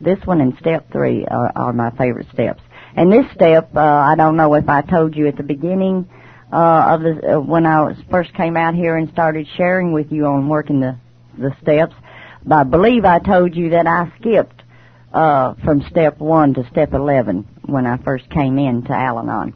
This 0.00 0.18
one 0.26 0.40
and 0.40 0.58
step 0.58 0.90
three 0.92 1.24
are, 1.24 1.52
are 1.56 1.72
my 1.72 1.90
favorite 1.92 2.26
steps. 2.32 2.62
And 2.96 3.10
this 3.10 3.24
step, 3.34 3.74
uh, 3.74 3.80
I 3.80 4.16
don't 4.16 4.36
know 4.36 4.54
if 4.54 4.68
I 4.68 4.82
told 4.82 5.16
you 5.16 5.26
at 5.28 5.36
the 5.36 5.42
beginning 5.42 6.08
uh, 6.54 6.94
of 6.94 7.00
the 7.02 7.34
uh, 7.34 7.40
when 7.40 7.66
I 7.66 7.82
was, 7.82 7.96
first 8.10 8.32
came 8.34 8.56
out 8.56 8.74
here 8.74 8.96
and 8.96 9.10
started 9.10 9.48
sharing 9.56 9.92
with 9.92 10.12
you 10.12 10.26
on 10.26 10.48
working 10.48 10.80
the 10.80 10.96
the 11.36 11.54
steps. 11.60 11.94
I 12.48 12.62
believe 12.62 13.04
I 13.04 13.18
told 13.18 13.56
you 13.56 13.70
that 13.70 13.86
I 13.88 14.12
skipped 14.20 14.62
uh, 15.12 15.54
from 15.64 15.82
step 15.90 16.18
one 16.18 16.54
to 16.54 16.68
step 16.70 16.92
eleven 16.92 17.48
when 17.66 17.86
I 17.86 17.96
first 17.96 18.30
came 18.30 18.58
in 18.58 18.84
to 18.84 18.92
Al-Anon. 18.92 19.54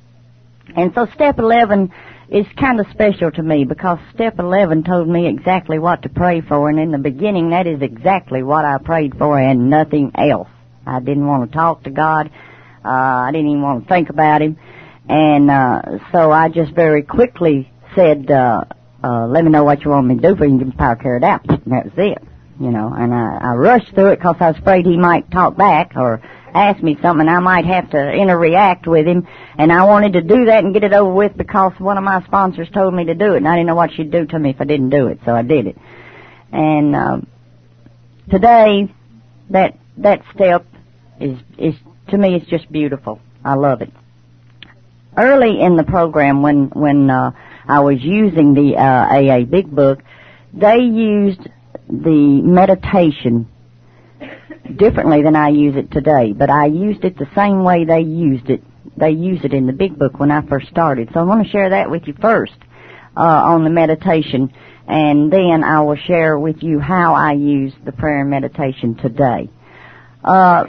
And 0.74 0.92
so 0.94 1.06
step 1.14 1.38
eleven 1.38 1.92
is 2.28 2.46
kind 2.58 2.80
of 2.80 2.86
special 2.90 3.30
to 3.30 3.42
me 3.42 3.64
because 3.64 3.98
step 4.14 4.38
11 4.38 4.84
told 4.84 5.08
me 5.08 5.26
exactly 5.26 5.78
what 5.78 6.02
to 6.02 6.10
pray 6.10 6.42
for 6.42 6.68
and 6.68 6.78
in 6.78 6.90
the 6.90 6.98
beginning 6.98 7.48
that 7.50 7.66
is 7.66 7.80
exactly 7.80 8.42
what 8.42 8.66
I 8.66 8.76
prayed 8.76 9.16
for 9.16 9.38
and 9.38 9.70
nothing 9.70 10.12
else. 10.14 10.48
I 10.86 11.00
didn't 11.00 11.26
want 11.26 11.50
to 11.50 11.56
talk 11.56 11.84
to 11.84 11.90
God. 11.90 12.30
Uh, 12.84 12.88
I 12.88 13.30
didn't 13.32 13.48
even 13.48 13.62
want 13.62 13.84
to 13.84 13.88
think 13.88 14.10
about 14.10 14.42
Him. 14.42 14.58
And, 15.08 15.50
uh, 15.50 15.98
so 16.12 16.30
I 16.30 16.48
just 16.48 16.72
very 16.72 17.02
quickly 17.02 17.70
said, 17.94 18.30
uh, 18.30 18.64
uh, 19.02 19.26
let 19.26 19.44
me 19.44 19.50
know 19.50 19.64
what 19.64 19.82
you 19.84 19.90
want 19.90 20.06
me 20.06 20.16
to 20.16 20.20
do 20.20 20.36
for 20.36 20.44
you 20.44 20.60
and 20.60 20.76
power 20.76 20.96
carried 20.96 21.24
out. 21.24 21.48
And 21.48 21.72
that 21.72 21.84
was 21.84 21.94
it. 21.96 22.22
You 22.60 22.70
know, 22.70 22.92
and 22.92 23.14
I, 23.14 23.38
I 23.40 23.54
rushed 23.54 23.94
through 23.94 24.08
it 24.08 24.16
because 24.16 24.36
I 24.40 24.48
was 24.48 24.58
afraid 24.58 24.84
he 24.84 24.96
might 24.96 25.30
talk 25.30 25.56
back 25.56 25.92
or 25.94 26.20
ask 26.52 26.82
me 26.82 26.98
something 27.00 27.28
I 27.28 27.38
might 27.38 27.66
have 27.66 27.90
to 27.90 28.12
interact 28.12 28.86
with 28.88 29.06
him. 29.06 29.28
And 29.56 29.72
I 29.72 29.84
wanted 29.84 30.14
to 30.14 30.22
do 30.22 30.46
that 30.46 30.64
and 30.64 30.74
get 30.74 30.82
it 30.82 30.92
over 30.92 31.12
with 31.12 31.36
because 31.36 31.72
one 31.78 31.96
of 31.96 32.02
my 32.02 32.20
sponsors 32.24 32.68
told 32.70 32.94
me 32.94 33.04
to 33.04 33.14
do 33.14 33.34
it 33.34 33.38
and 33.38 33.48
I 33.48 33.54
didn't 33.54 33.68
know 33.68 33.76
what 33.76 33.92
she'd 33.92 34.10
do 34.10 34.26
to 34.26 34.38
me 34.38 34.50
if 34.50 34.60
I 34.60 34.64
didn't 34.64 34.90
do 34.90 35.06
it. 35.06 35.20
So 35.24 35.34
I 35.34 35.42
did 35.42 35.68
it. 35.68 35.78
And, 36.50 36.96
um, 36.96 37.26
today, 38.28 38.92
that, 39.50 39.78
that 39.98 40.22
step 40.34 40.66
is, 41.20 41.38
is, 41.58 41.74
to 42.08 42.18
me, 42.18 42.34
it's 42.34 42.50
just 42.50 42.70
beautiful. 42.72 43.20
I 43.44 43.54
love 43.54 43.82
it. 43.82 43.92
Early 45.16 45.60
in 45.60 45.76
the 45.76 45.84
program 45.84 46.42
when, 46.42 46.70
when, 46.70 47.10
uh, 47.10 47.32
I 47.68 47.80
was 47.80 47.98
using 48.00 48.54
the 48.54 48.76
uh, 48.76 48.82
AA 48.82 49.44
Big 49.44 49.70
Book, 49.70 50.00
they 50.54 50.78
used 50.78 51.40
the 51.88 52.40
meditation 52.42 53.46
differently 54.74 55.22
than 55.22 55.36
I 55.36 55.48
use 55.48 55.76
it 55.76 55.90
today, 55.90 56.32
but 56.32 56.48
I 56.48 56.66
used 56.66 57.04
it 57.04 57.18
the 57.18 57.28
same 57.34 57.64
way 57.64 57.84
they 57.84 58.00
used 58.00 58.48
it. 58.48 58.62
They 58.96 59.10
used 59.10 59.44
it 59.44 59.52
in 59.52 59.66
the 59.66 59.72
Big 59.74 59.98
Book 59.98 60.18
when 60.18 60.30
I 60.30 60.46
first 60.46 60.68
started. 60.68 61.10
So 61.12 61.20
I 61.20 61.24
want 61.24 61.44
to 61.44 61.50
share 61.50 61.70
that 61.70 61.90
with 61.90 62.06
you 62.06 62.14
first 62.20 62.56
uh, 63.16 63.20
on 63.20 63.64
the 63.64 63.70
meditation, 63.70 64.52
and 64.86 65.30
then 65.30 65.62
I 65.62 65.82
will 65.82 65.96
share 65.96 66.38
with 66.38 66.62
you 66.62 66.80
how 66.80 67.14
I 67.14 67.32
use 67.32 67.74
the 67.84 67.92
prayer 67.92 68.22
and 68.22 68.30
meditation 68.30 68.96
today. 68.96 69.50
Uh, 70.24 70.64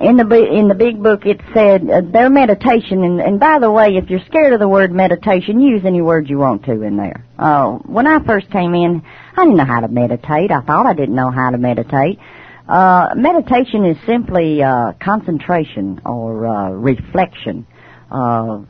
in 0.00 0.16
the 0.16 0.52
in 0.52 0.68
the 0.68 0.74
big 0.74 1.02
book 1.02 1.24
it 1.24 1.40
said 1.54 1.88
uh, 1.88 2.00
their 2.02 2.28
meditation 2.28 3.02
and, 3.04 3.20
and 3.20 3.40
by 3.40 3.58
the 3.58 3.70
way 3.70 3.96
if 3.96 4.10
you're 4.10 4.24
scared 4.26 4.52
of 4.52 4.60
the 4.60 4.68
word 4.68 4.92
meditation 4.92 5.60
use 5.60 5.82
any 5.84 6.02
word 6.02 6.28
you 6.28 6.38
want 6.38 6.64
to 6.64 6.82
in 6.82 6.96
there. 6.96 7.24
Uh 7.38 7.72
when 7.96 8.06
i 8.06 8.22
first 8.24 8.50
came 8.50 8.74
in 8.74 9.02
i 9.36 9.44
didn't 9.44 9.56
know 9.56 9.64
how 9.64 9.80
to 9.80 9.88
meditate. 9.88 10.50
I 10.50 10.60
thought 10.60 10.86
i 10.86 10.92
didn't 10.92 11.14
know 11.14 11.30
how 11.30 11.50
to 11.50 11.58
meditate. 11.58 12.18
Uh 12.68 13.10
meditation 13.16 13.84
is 13.86 13.96
simply 14.06 14.62
uh 14.62 14.92
concentration 15.00 16.00
or 16.04 16.46
uh 16.46 16.70
reflection. 16.70 17.66
Uh 18.10 18.62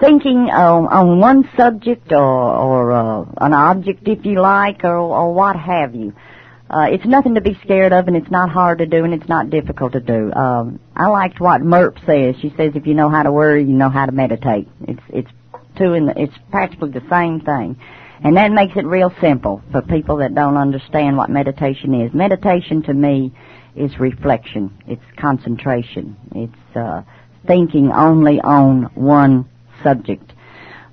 thinking 0.00 0.50
on, 0.50 0.86
on 0.88 1.20
one 1.20 1.48
subject 1.56 2.12
or, 2.12 2.18
or 2.18 2.92
uh, 2.92 3.24
an 3.40 3.54
object 3.54 4.06
if 4.06 4.26
you 4.26 4.38
like 4.40 4.84
or, 4.84 4.96
or 4.96 5.32
what 5.32 5.56
have 5.56 5.94
you. 5.94 6.12
uh, 6.12 6.35
it's 6.70 7.06
nothing 7.06 7.34
to 7.36 7.40
be 7.40 7.58
scared 7.62 7.92
of, 7.92 8.08
and 8.08 8.16
it's 8.16 8.30
not 8.30 8.50
hard 8.50 8.78
to 8.78 8.86
do, 8.86 9.04
and 9.04 9.14
it's 9.14 9.28
not 9.28 9.50
difficult 9.50 9.92
to 9.92 10.00
do. 10.00 10.32
Um, 10.32 10.80
I 10.94 11.06
liked 11.06 11.40
what 11.40 11.60
Merp 11.60 12.04
says. 12.04 12.40
She 12.40 12.52
says, 12.56 12.72
if 12.74 12.86
you 12.86 12.94
know 12.94 13.08
how 13.08 13.22
to 13.22 13.32
worry, 13.32 13.62
you 13.62 13.72
know 13.72 13.90
how 13.90 14.06
to 14.06 14.12
meditate. 14.12 14.68
It's 14.82 15.02
it's 15.08 15.30
two 15.76 15.92
in 15.94 16.06
the, 16.06 16.20
it's 16.20 16.34
practically 16.50 16.90
the 16.90 17.06
same 17.08 17.40
thing, 17.40 17.76
and 18.22 18.36
that 18.36 18.50
makes 18.50 18.76
it 18.76 18.84
real 18.84 19.12
simple 19.20 19.62
for 19.70 19.82
people 19.82 20.16
that 20.18 20.34
don't 20.34 20.56
understand 20.56 21.16
what 21.16 21.30
meditation 21.30 21.94
is. 21.94 22.12
Meditation 22.12 22.82
to 22.84 22.94
me 22.94 23.32
is 23.76 23.98
reflection. 24.00 24.76
It's 24.86 25.04
concentration. 25.18 26.16
It's 26.34 26.76
uh, 26.76 27.02
thinking 27.46 27.92
only 27.92 28.40
on 28.40 28.84
one 28.94 29.48
subject. 29.82 30.32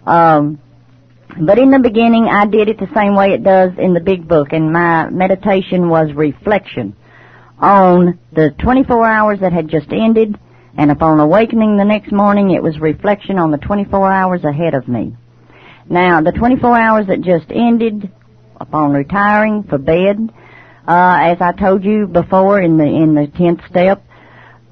Um, 0.05 0.59
but 1.39 1.57
in 1.57 1.71
the 1.71 1.79
beginning, 1.79 2.25
I 2.25 2.45
did 2.45 2.69
it 2.69 2.79
the 2.79 2.91
same 2.95 3.15
way 3.15 3.33
it 3.33 3.43
does 3.43 3.71
in 3.77 3.93
the 3.93 3.99
big 3.99 4.27
book, 4.27 4.49
and 4.51 4.71
my 4.71 5.09
meditation 5.09 5.89
was 5.89 6.13
reflection 6.13 6.95
on 7.59 8.19
the 8.31 8.51
24 8.61 9.05
hours 9.05 9.39
that 9.39 9.53
had 9.53 9.69
just 9.69 9.91
ended, 9.91 10.37
and 10.77 10.91
upon 10.91 11.19
awakening 11.19 11.77
the 11.77 11.85
next 11.85 12.11
morning, 12.11 12.51
it 12.51 12.61
was 12.61 12.79
reflection 12.79 13.37
on 13.39 13.51
the 13.51 13.57
24 13.57 14.11
hours 14.11 14.43
ahead 14.43 14.73
of 14.73 14.87
me. 14.87 15.15
Now, 15.89 16.21
the 16.21 16.31
24 16.31 16.77
hours 16.77 17.07
that 17.07 17.21
just 17.21 17.49
ended, 17.49 18.11
upon 18.59 18.93
retiring 18.93 19.63
for 19.63 19.77
bed, 19.77 20.31
uh, 20.87 21.17
as 21.21 21.37
I 21.41 21.53
told 21.53 21.83
you 21.83 22.07
before 22.07 22.61
in 22.61 22.77
the 22.77 22.85
in 22.85 23.15
the 23.15 23.27
tenth 23.27 23.61
step, 23.69 24.03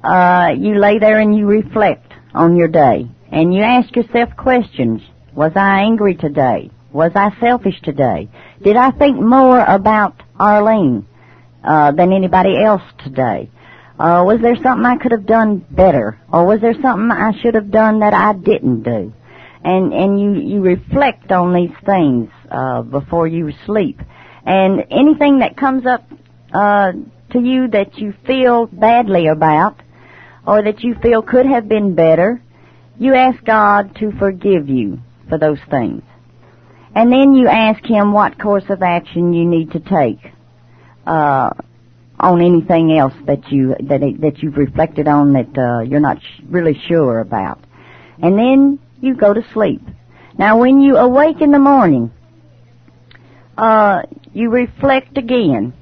uh, 0.02 0.52
you 0.56 0.78
lay 0.78 0.98
there 0.98 1.18
and 1.18 1.36
you 1.36 1.46
reflect 1.46 2.12
on 2.34 2.56
your 2.56 2.68
day, 2.68 3.08
and 3.30 3.54
you 3.54 3.62
ask 3.62 3.94
yourself 3.96 4.36
questions. 4.36 5.00
Was 5.34 5.52
I 5.56 5.80
angry 5.80 6.14
today? 6.14 6.70
Was 6.92 7.12
I 7.14 7.34
selfish 7.40 7.80
today? 7.82 8.28
Did 8.62 8.76
I 8.76 8.90
think 8.90 9.18
more 9.18 9.64
about 9.64 10.14
Arlene 10.38 11.06
uh, 11.64 11.92
than 11.92 12.12
anybody 12.12 12.62
else 12.62 12.82
today? 13.02 13.50
Uh, 13.98 14.24
was 14.26 14.40
there 14.42 14.56
something 14.56 14.84
I 14.84 14.96
could 14.98 15.12
have 15.12 15.24
done 15.24 15.64
better, 15.70 16.18
or 16.30 16.44
was 16.44 16.60
there 16.60 16.74
something 16.82 17.10
I 17.10 17.32
should 17.40 17.54
have 17.54 17.70
done 17.70 18.00
that 18.00 18.12
I 18.12 18.34
didn't 18.34 18.82
do? 18.82 19.14
And 19.64 19.94
and 19.94 20.20
you 20.20 20.34
you 20.34 20.60
reflect 20.60 21.32
on 21.32 21.54
these 21.54 21.76
things 21.86 22.30
uh, 22.50 22.82
before 22.82 23.26
you 23.26 23.52
sleep, 23.64 24.00
and 24.44 24.84
anything 24.90 25.38
that 25.38 25.56
comes 25.56 25.86
up 25.86 26.04
uh, 26.52 26.92
to 27.30 27.40
you 27.40 27.68
that 27.68 27.96
you 27.96 28.12
feel 28.26 28.66
badly 28.66 29.28
about, 29.28 29.80
or 30.46 30.62
that 30.62 30.82
you 30.82 30.94
feel 30.96 31.22
could 31.22 31.46
have 31.46 31.68
been 31.68 31.94
better, 31.94 32.42
you 32.98 33.14
ask 33.14 33.42
God 33.44 33.96
to 33.96 34.12
forgive 34.18 34.68
you 34.68 35.00
for 35.32 35.38
those 35.38 35.58
things. 35.70 36.02
And 36.94 37.10
then 37.10 37.32
you 37.32 37.48
ask 37.48 37.82
him 37.86 38.12
what 38.12 38.38
course 38.38 38.68
of 38.68 38.82
action 38.82 39.32
you 39.32 39.46
need 39.46 39.70
to 39.70 39.80
take 39.80 40.30
uh, 41.06 41.48
on 42.20 42.42
anything 42.42 42.92
else 42.98 43.14
that 43.24 43.50
you 43.50 43.74
that 43.80 44.00
that 44.20 44.42
you've 44.42 44.58
reflected 44.58 45.08
on 45.08 45.32
that 45.32 45.56
uh, 45.56 45.80
you're 45.80 46.00
not 46.00 46.18
sh- 46.20 46.42
really 46.50 46.78
sure 46.86 47.20
about. 47.20 47.60
And 48.22 48.38
then 48.38 48.78
you 49.00 49.14
go 49.16 49.32
to 49.32 49.42
sleep. 49.54 49.80
Now, 50.36 50.60
when 50.60 50.82
you 50.82 50.96
awake 50.96 51.40
in 51.40 51.50
the 51.50 51.58
morning, 51.58 52.12
uh, 53.56 54.02
you 54.34 54.50
reflect 54.50 55.16
again 55.16 55.72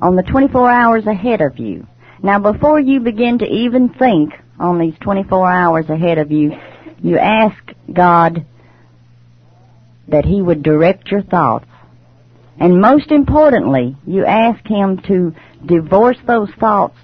on 0.00 0.14
the 0.14 0.22
24 0.22 0.70
hours 0.70 1.06
ahead 1.06 1.40
of 1.40 1.58
you. 1.58 1.88
Now 2.22 2.38
before 2.38 2.78
you 2.78 3.00
begin 3.00 3.40
to 3.40 3.46
even 3.46 3.88
think 3.88 4.32
on 4.60 4.78
these 4.78 4.94
24 5.00 5.50
hours 5.50 5.90
ahead 5.90 6.18
of 6.18 6.30
you, 6.30 6.52
you 7.02 7.18
ask 7.18 7.56
God 7.92 8.46
that 10.08 10.24
He 10.24 10.40
would 10.40 10.62
direct 10.62 11.10
your 11.10 11.22
thoughts. 11.22 11.66
And 12.58 12.80
most 12.80 13.10
importantly, 13.10 13.96
you 14.06 14.24
ask 14.24 14.66
Him 14.66 14.98
to 15.08 15.34
divorce 15.64 16.18
those 16.26 16.50
thoughts 16.58 16.96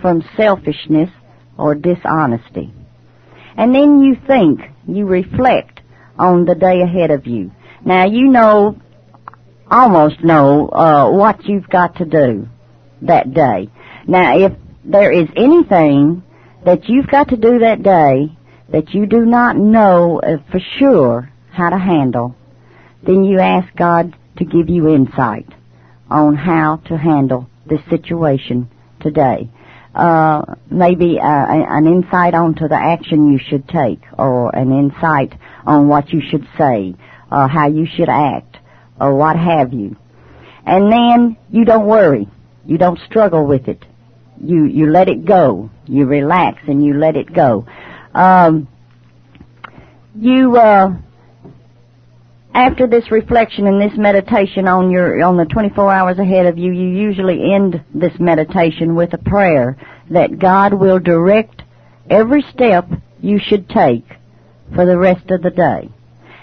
from 0.00 0.24
selfishness 0.36 1.10
or 1.58 1.74
dishonesty. 1.74 2.72
And 3.56 3.74
then 3.74 4.00
you 4.00 4.16
think, 4.26 4.60
you 4.86 5.06
reflect 5.06 5.80
on 6.18 6.44
the 6.44 6.54
day 6.54 6.80
ahead 6.80 7.10
of 7.10 7.26
you. 7.26 7.52
Now 7.84 8.06
you 8.06 8.28
know, 8.28 8.80
almost 9.70 10.22
know, 10.22 10.68
uh, 10.68 11.10
what 11.10 11.44
you've 11.44 11.68
got 11.68 11.96
to 11.96 12.04
do 12.04 12.48
that 13.02 13.32
day. 13.32 13.70
Now 14.06 14.38
if 14.38 14.52
there 14.84 15.10
is 15.12 15.28
anything 15.36 16.22
that 16.64 16.88
you've 16.88 17.08
got 17.08 17.28
to 17.28 17.36
do 17.36 17.60
that 17.60 17.82
day 17.82 18.36
that 18.70 18.90
you 18.94 19.06
do 19.06 19.24
not 19.24 19.56
know 19.56 20.20
uh, 20.20 20.36
for 20.50 20.60
sure 20.78 21.30
how 21.50 21.70
to 21.70 21.78
handle, 21.78 22.34
then 23.06 23.24
you 23.24 23.40
ask 23.40 23.74
God 23.76 24.16
to 24.38 24.44
give 24.44 24.68
you 24.68 24.88
insight 24.88 25.46
on 26.10 26.36
how 26.36 26.76
to 26.88 26.96
handle 26.96 27.48
this 27.66 27.80
situation 27.88 28.68
today. 29.00 29.50
Uh, 29.94 30.42
maybe 30.70 31.18
uh, 31.20 31.24
an 31.24 31.86
insight 31.86 32.34
onto 32.34 32.66
the 32.66 32.74
action 32.74 33.32
you 33.32 33.38
should 33.38 33.68
take, 33.68 34.00
or 34.18 34.54
an 34.54 34.72
insight 34.72 35.32
on 35.64 35.86
what 35.86 36.10
you 36.10 36.20
should 36.20 36.46
say, 36.58 36.96
or 37.30 37.46
how 37.46 37.68
you 37.68 37.86
should 37.86 38.08
act, 38.08 38.56
or 39.00 39.14
what 39.14 39.36
have 39.36 39.72
you. 39.72 39.96
And 40.66 40.90
then 40.90 41.36
you 41.50 41.64
don't 41.64 41.86
worry. 41.86 42.28
You 42.66 42.78
don't 42.78 42.98
struggle 43.06 43.46
with 43.46 43.68
it. 43.68 43.84
You 44.42 44.64
you 44.64 44.90
let 44.90 45.08
it 45.08 45.24
go. 45.24 45.70
You 45.86 46.06
relax 46.06 46.62
and 46.66 46.84
you 46.84 46.94
let 46.94 47.16
it 47.16 47.32
go. 47.32 47.66
Um, 48.14 48.66
you 50.16 50.56
uh, 50.56 50.96
after 52.54 52.86
this 52.86 53.10
reflection 53.10 53.66
and 53.66 53.80
this 53.80 53.98
meditation 53.98 54.68
on 54.68 54.90
your 54.90 55.22
on 55.22 55.36
the 55.36 55.44
24 55.44 55.92
hours 55.92 56.18
ahead 56.18 56.46
of 56.46 56.56
you, 56.56 56.72
you 56.72 56.88
usually 56.88 57.52
end 57.52 57.84
this 57.92 58.12
meditation 58.20 58.94
with 58.94 59.12
a 59.12 59.18
prayer 59.18 59.76
that 60.10 60.38
God 60.38 60.72
will 60.72 61.00
direct 61.00 61.62
every 62.08 62.42
step 62.52 62.88
you 63.20 63.40
should 63.40 63.68
take 63.68 64.06
for 64.74 64.86
the 64.86 64.96
rest 64.96 65.30
of 65.30 65.42
the 65.42 65.50
day, 65.50 65.90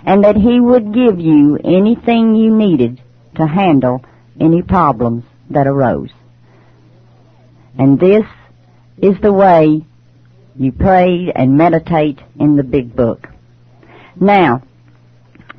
and 0.05 0.23
that 0.25 0.35
He 0.35 0.59
would 0.59 0.93
give 0.93 1.19
you 1.19 1.57
anything 1.63 2.35
you 2.35 2.55
needed 2.55 3.01
to 3.37 3.47
handle 3.47 4.03
any 4.39 4.61
problems 4.61 5.23
that 5.49 5.67
arose. 5.67 6.09
And 7.77 7.99
this 7.99 8.25
is 8.97 9.15
the 9.21 9.31
way 9.31 9.85
you 10.55 10.71
pray 10.73 11.31
and 11.33 11.57
meditate 11.57 12.19
in 12.37 12.57
the 12.57 12.63
big 12.63 12.95
book. 12.95 13.27
Now, 14.19 14.63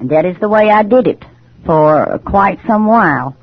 that 0.09 0.25
is 0.25 0.37
the 0.41 0.49
way 0.49 0.71
I 0.71 0.83
did 0.83 1.07
it 1.07 1.25
for 1.65 2.21
quite 2.25 2.59
some 2.67 2.87
while. 2.87 3.37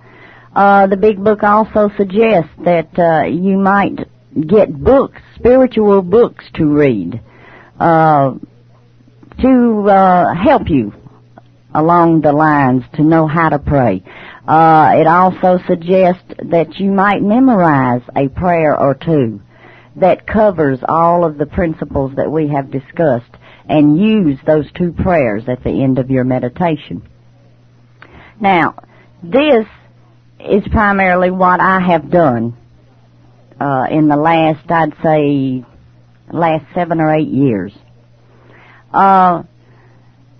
Uh, 0.55 0.87
the 0.87 0.97
big 0.97 1.23
book 1.23 1.43
also 1.43 1.89
suggests 1.97 2.51
that 2.65 2.89
uh, 2.97 3.27
you 3.27 3.57
might 3.57 3.99
get 4.47 4.73
books, 4.73 5.21
spiritual 5.35 6.01
books 6.01 6.43
to 6.55 6.65
read, 6.65 7.21
uh, 7.79 8.33
to 9.41 9.89
uh, 9.89 10.33
help 10.33 10.69
you 10.69 10.93
along 11.73 12.21
the 12.21 12.31
lines 12.31 12.83
to 12.95 13.03
know 13.03 13.27
how 13.27 13.49
to 13.49 13.59
pray. 13.59 14.03
Uh, 14.47 14.93
it 14.95 15.07
also 15.07 15.59
suggests 15.67 16.23
that 16.49 16.75
you 16.79 16.91
might 16.91 17.21
memorize 17.21 18.01
a 18.15 18.27
prayer 18.29 18.77
or 18.77 18.95
two 18.95 19.39
that 19.95 20.25
covers 20.25 20.79
all 20.87 21.23
of 21.23 21.37
the 21.37 21.45
principles 21.45 22.15
that 22.15 22.31
we 22.31 22.47
have 22.47 22.71
discussed 22.71 23.31
and 23.69 23.99
use 23.99 24.39
those 24.47 24.65
two 24.73 24.91
prayers 24.91 25.43
at 25.47 25.63
the 25.63 25.69
end 25.69 25.99
of 25.99 26.09
your 26.09 26.23
meditation. 26.23 27.07
Now, 28.41 28.83
this 29.21 29.67
is 30.39 30.63
primarily 30.71 31.29
what 31.29 31.59
I 31.59 31.79
have 31.79 32.09
done 32.09 32.57
uh, 33.61 33.85
in 33.91 34.07
the 34.07 34.15
last, 34.15 34.69
I'd 34.71 34.93
say, 35.03 35.63
last 36.31 36.65
seven 36.73 36.99
or 36.99 37.13
eight 37.13 37.27
years. 37.27 37.71
Uh, 38.91 39.43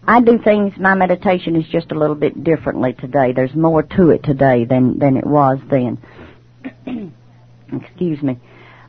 I 0.08 0.22
do 0.22 0.40
things, 0.44 0.74
my 0.80 0.96
meditation 0.96 1.56
is 1.56 1.66
just 1.72 1.92
a 1.92 1.96
little 1.96 2.16
bit 2.16 2.44
differently 2.44 2.94
today. 2.94 3.34
There's 3.34 3.54
more 3.54 3.84
to 3.84 4.10
it 4.10 4.24
today 4.24 4.66
than, 4.66 4.98
than 4.98 5.18
it 5.18 5.28
was 5.28 5.60
then. 5.70 6.00
Excuse 7.72 8.24
me. 8.24 8.40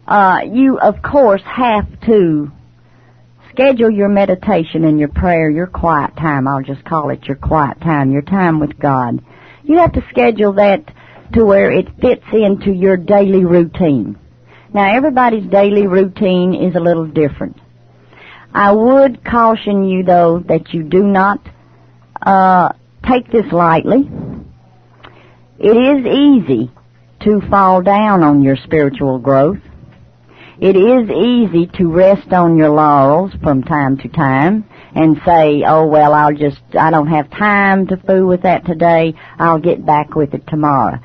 Uh, 0.06 0.38
you, 0.50 0.78
of 0.78 1.02
course, 1.02 1.42
have 1.44 2.00
to 2.06 2.50
schedule 3.50 3.90
your 3.90 4.08
meditation 4.08 4.84
and 4.84 4.98
your 4.98 5.08
prayer, 5.08 5.50
your 5.50 5.66
quiet 5.66 6.16
time. 6.16 6.48
I'll 6.48 6.62
just 6.62 6.84
call 6.84 7.10
it 7.10 7.24
your 7.24 7.36
quiet 7.36 7.80
time, 7.80 8.12
your 8.12 8.22
time 8.22 8.60
with 8.60 8.78
God. 8.78 9.24
You 9.62 9.78
have 9.78 9.92
to 9.92 10.04
schedule 10.10 10.54
that 10.54 10.84
to 11.34 11.44
where 11.44 11.70
it 11.70 11.86
fits 12.00 12.24
into 12.32 12.72
your 12.72 12.96
daily 12.96 13.44
routine. 13.44 14.18
Now, 14.72 14.94
everybody's 14.94 15.48
daily 15.50 15.86
routine 15.86 16.54
is 16.54 16.74
a 16.74 16.80
little 16.80 17.06
different. 17.06 17.56
I 18.52 18.72
would 18.72 19.24
caution 19.24 19.88
you 19.88 20.02
though 20.02 20.40
that 20.48 20.72
you 20.74 20.82
do 20.82 21.04
not 21.04 21.40
uh, 22.20 22.70
take 23.08 23.30
this 23.30 23.50
lightly. 23.52 24.10
It 25.58 25.76
is 25.76 26.06
easy 26.06 26.70
to 27.20 27.40
fall 27.48 27.82
down 27.82 28.22
on 28.22 28.42
your 28.42 28.56
spiritual 28.56 29.18
growth. 29.18 29.58
It 30.60 30.76
is 30.76 31.08
easy 31.08 31.70
to 31.78 31.90
rest 31.90 32.34
on 32.34 32.58
your 32.58 32.68
laurels 32.68 33.32
from 33.42 33.62
time 33.62 33.96
to 33.96 34.08
time 34.08 34.68
and 34.94 35.16
say, 35.24 35.64
oh 35.66 35.86
well, 35.86 36.12
I'll 36.12 36.34
just, 36.34 36.60
I 36.78 36.90
don't 36.90 37.06
have 37.06 37.30
time 37.30 37.86
to 37.86 37.96
fool 37.96 38.26
with 38.26 38.42
that 38.42 38.66
today, 38.66 39.14
I'll 39.38 39.58
get 39.58 39.86
back 39.86 40.14
with 40.14 40.34
it 40.34 40.46
tomorrow. 40.46 40.98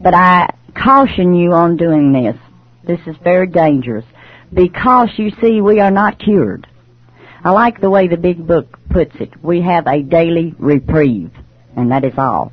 But 0.00 0.14
I 0.14 0.52
caution 0.74 1.36
you 1.36 1.52
on 1.52 1.76
doing 1.76 2.12
this. 2.12 2.36
This 2.84 2.98
is 3.06 3.14
very 3.22 3.46
dangerous 3.46 4.04
because 4.52 5.10
you 5.16 5.30
see 5.40 5.60
we 5.60 5.78
are 5.78 5.92
not 5.92 6.18
cured. 6.18 6.66
I 7.44 7.52
like 7.52 7.80
the 7.80 7.90
way 7.90 8.08
the 8.08 8.16
big 8.16 8.44
book 8.44 8.76
puts 8.90 9.14
it. 9.20 9.30
We 9.40 9.62
have 9.62 9.86
a 9.86 10.02
daily 10.02 10.52
reprieve, 10.58 11.30
and 11.76 11.92
that 11.92 12.04
is 12.04 12.14
all. 12.18 12.52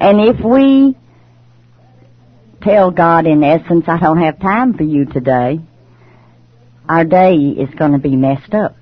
And 0.00 0.22
if 0.22 0.42
we 0.42 0.96
tell 2.62 2.90
God 2.90 3.26
in 3.26 3.44
essence, 3.44 3.84
I 3.88 3.98
don't 3.98 4.22
have 4.22 4.40
time 4.40 4.72
for 4.72 4.84
you 4.84 5.04
today, 5.04 5.60
our 6.88 7.04
day 7.04 7.34
is 7.36 7.74
going 7.74 7.92
to 7.92 7.98
be 7.98 8.16
messed 8.16 8.54
up. 8.54 8.76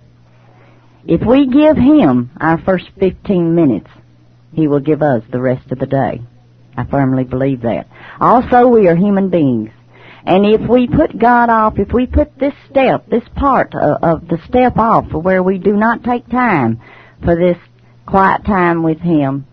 If 1.06 1.22
we 1.26 1.46
give 1.46 1.76
Him 1.76 2.30
our 2.40 2.58
first 2.62 2.86
15 2.98 3.54
minutes, 3.54 3.88
He 4.52 4.68
will 4.68 4.80
give 4.80 5.02
us 5.02 5.22
the 5.30 5.40
rest 5.40 5.70
of 5.72 5.78
the 5.78 5.86
day. 5.86 6.20
I 6.76 6.84
firmly 6.84 7.24
believe 7.24 7.62
that. 7.62 7.88
Also, 8.20 8.68
we 8.68 8.88
are 8.88 8.96
human 8.96 9.30
beings. 9.30 9.70
And 10.24 10.44
if 10.44 10.68
we 10.68 10.86
put 10.86 11.18
God 11.18 11.48
off, 11.48 11.78
if 11.78 11.92
we 11.92 12.06
put 12.06 12.38
this 12.38 12.54
step, 12.70 13.06
this 13.08 13.24
part 13.36 13.74
of, 13.74 14.02
of 14.02 14.28
the 14.28 14.38
step 14.46 14.76
off 14.76 15.12
where 15.12 15.42
we 15.42 15.58
do 15.58 15.76
not 15.76 16.04
take 16.04 16.28
time 16.28 16.80
for 17.24 17.34
this 17.34 17.56
quiet 18.06 18.44
time 18.44 18.82
with 18.82 19.00
Him, 19.00 19.46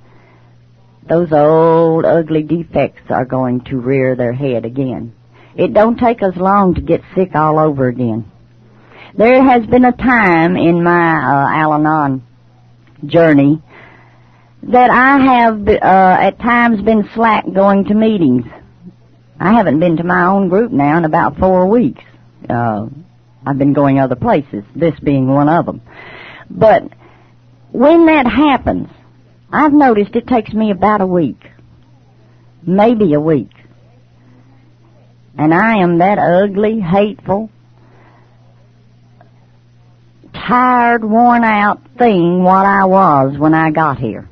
those 1.08 1.32
old 1.32 2.04
ugly 2.04 2.44
defects 2.44 3.04
are 3.10 3.26
going 3.26 3.62
to 3.66 3.78
rear 3.78 4.16
their 4.16 4.34
head 4.34 4.66
again. 4.66 5.14
It 5.56 5.74
don't 5.74 5.98
take 5.98 6.22
us 6.22 6.36
long 6.36 6.76
to 6.76 6.82
get 6.82 7.02
sick 7.16 7.34
all 7.34 7.58
over 7.60 7.88
again. 7.88 8.30
There 9.18 9.44
has 9.44 9.66
been 9.66 9.86
a 9.86 9.92
time 9.92 10.56
in 10.56 10.84
my 10.84 10.92
uh, 10.92 11.50
Al-Anon 11.56 12.24
journey 13.06 13.62
that 14.64 14.90
I 14.90 15.20
have 15.20 15.68
uh, 15.68 16.18
at 16.22 16.40
times 16.40 16.82
been 16.82 17.10
slack 17.14 17.46
going 17.52 17.86
to 17.86 17.94
meetings 17.94 18.46
I 19.40 19.54
haven't 19.54 19.80
been 19.80 19.98
to 19.98 20.04
my 20.04 20.26
own 20.26 20.50
group 20.50 20.72
now 20.72 20.98
in 20.98 21.06
about 21.06 21.38
four 21.38 21.68
weeks. 21.68 22.04
Uh, 22.50 22.88
I've 23.46 23.58
been 23.58 23.74
going 23.74 24.00
other 24.00 24.16
places, 24.16 24.64
this 24.76 25.00
being 25.00 25.28
one 25.28 25.48
of 25.48 25.66
them. 25.66 25.82
But 26.50 26.84
when 27.72 28.08
that 28.08 28.26
happens, 28.26 28.90
I've 29.52 29.74
noticed 29.74 30.16
it 30.16 30.28
takes 30.28 30.52
me 30.54 30.72
about 30.72 31.02
a 31.02 31.06
week, 31.06 31.40
maybe 32.66 33.14
a 33.14 33.20
week. 33.20 33.52
And 35.38 35.54
I 35.54 35.78
am 35.84 36.00
that 36.00 36.18
ugly, 36.18 36.80
hateful, 36.80 37.52
tired, 40.48 41.04
worn 41.04 41.44
out 41.44 41.82
thing 41.98 42.44
what 42.44 42.66
I 42.66 42.86
was 42.86 43.38
when 43.38 43.54
I 43.54 43.72
got 43.72 43.98
here. 43.98 44.30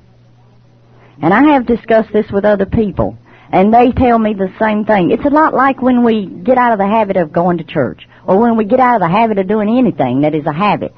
And 1.21 1.33
I 1.33 1.53
have 1.53 1.65
discussed 1.65 2.11
this 2.13 2.29
with 2.31 2.45
other 2.45 2.65
people. 2.65 3.17
And 3.51 3.73
they 3.73 3.91
tell 3.91 4.17
me 4.17 4.33
the 4.33 4.53
same 4.59 4.85
thing. 4.85 5.11
It's 5.11 5.25
a 5.25 5.29
lot 5.29 5.53
like 5.53 5.81
when 5.81 6.03
we 6.03 6.25
get 6.25 6.57
out 6.57 6.73
of 6.73 6.79
the 6.79 6.87
habit 6.87 7.15
of 7.15 7.31
going 7.31 7.59
to 7.59 7.63
church, 7.63 8.07
or 8.25 8.39
when 8.39 8.57
we 8.57 8.65
get 8.65 8.79
out 8.79 8.95
of 8.95 9.01
the 9.01 9.15
habit 9.15 9.37
of 9.37 9.47
doing 9.47 9.77
anything 9.77 10.21
that 10.21 10.33
is 10.33 10.45
a 10.45 10.53
habit. 10.53 10.93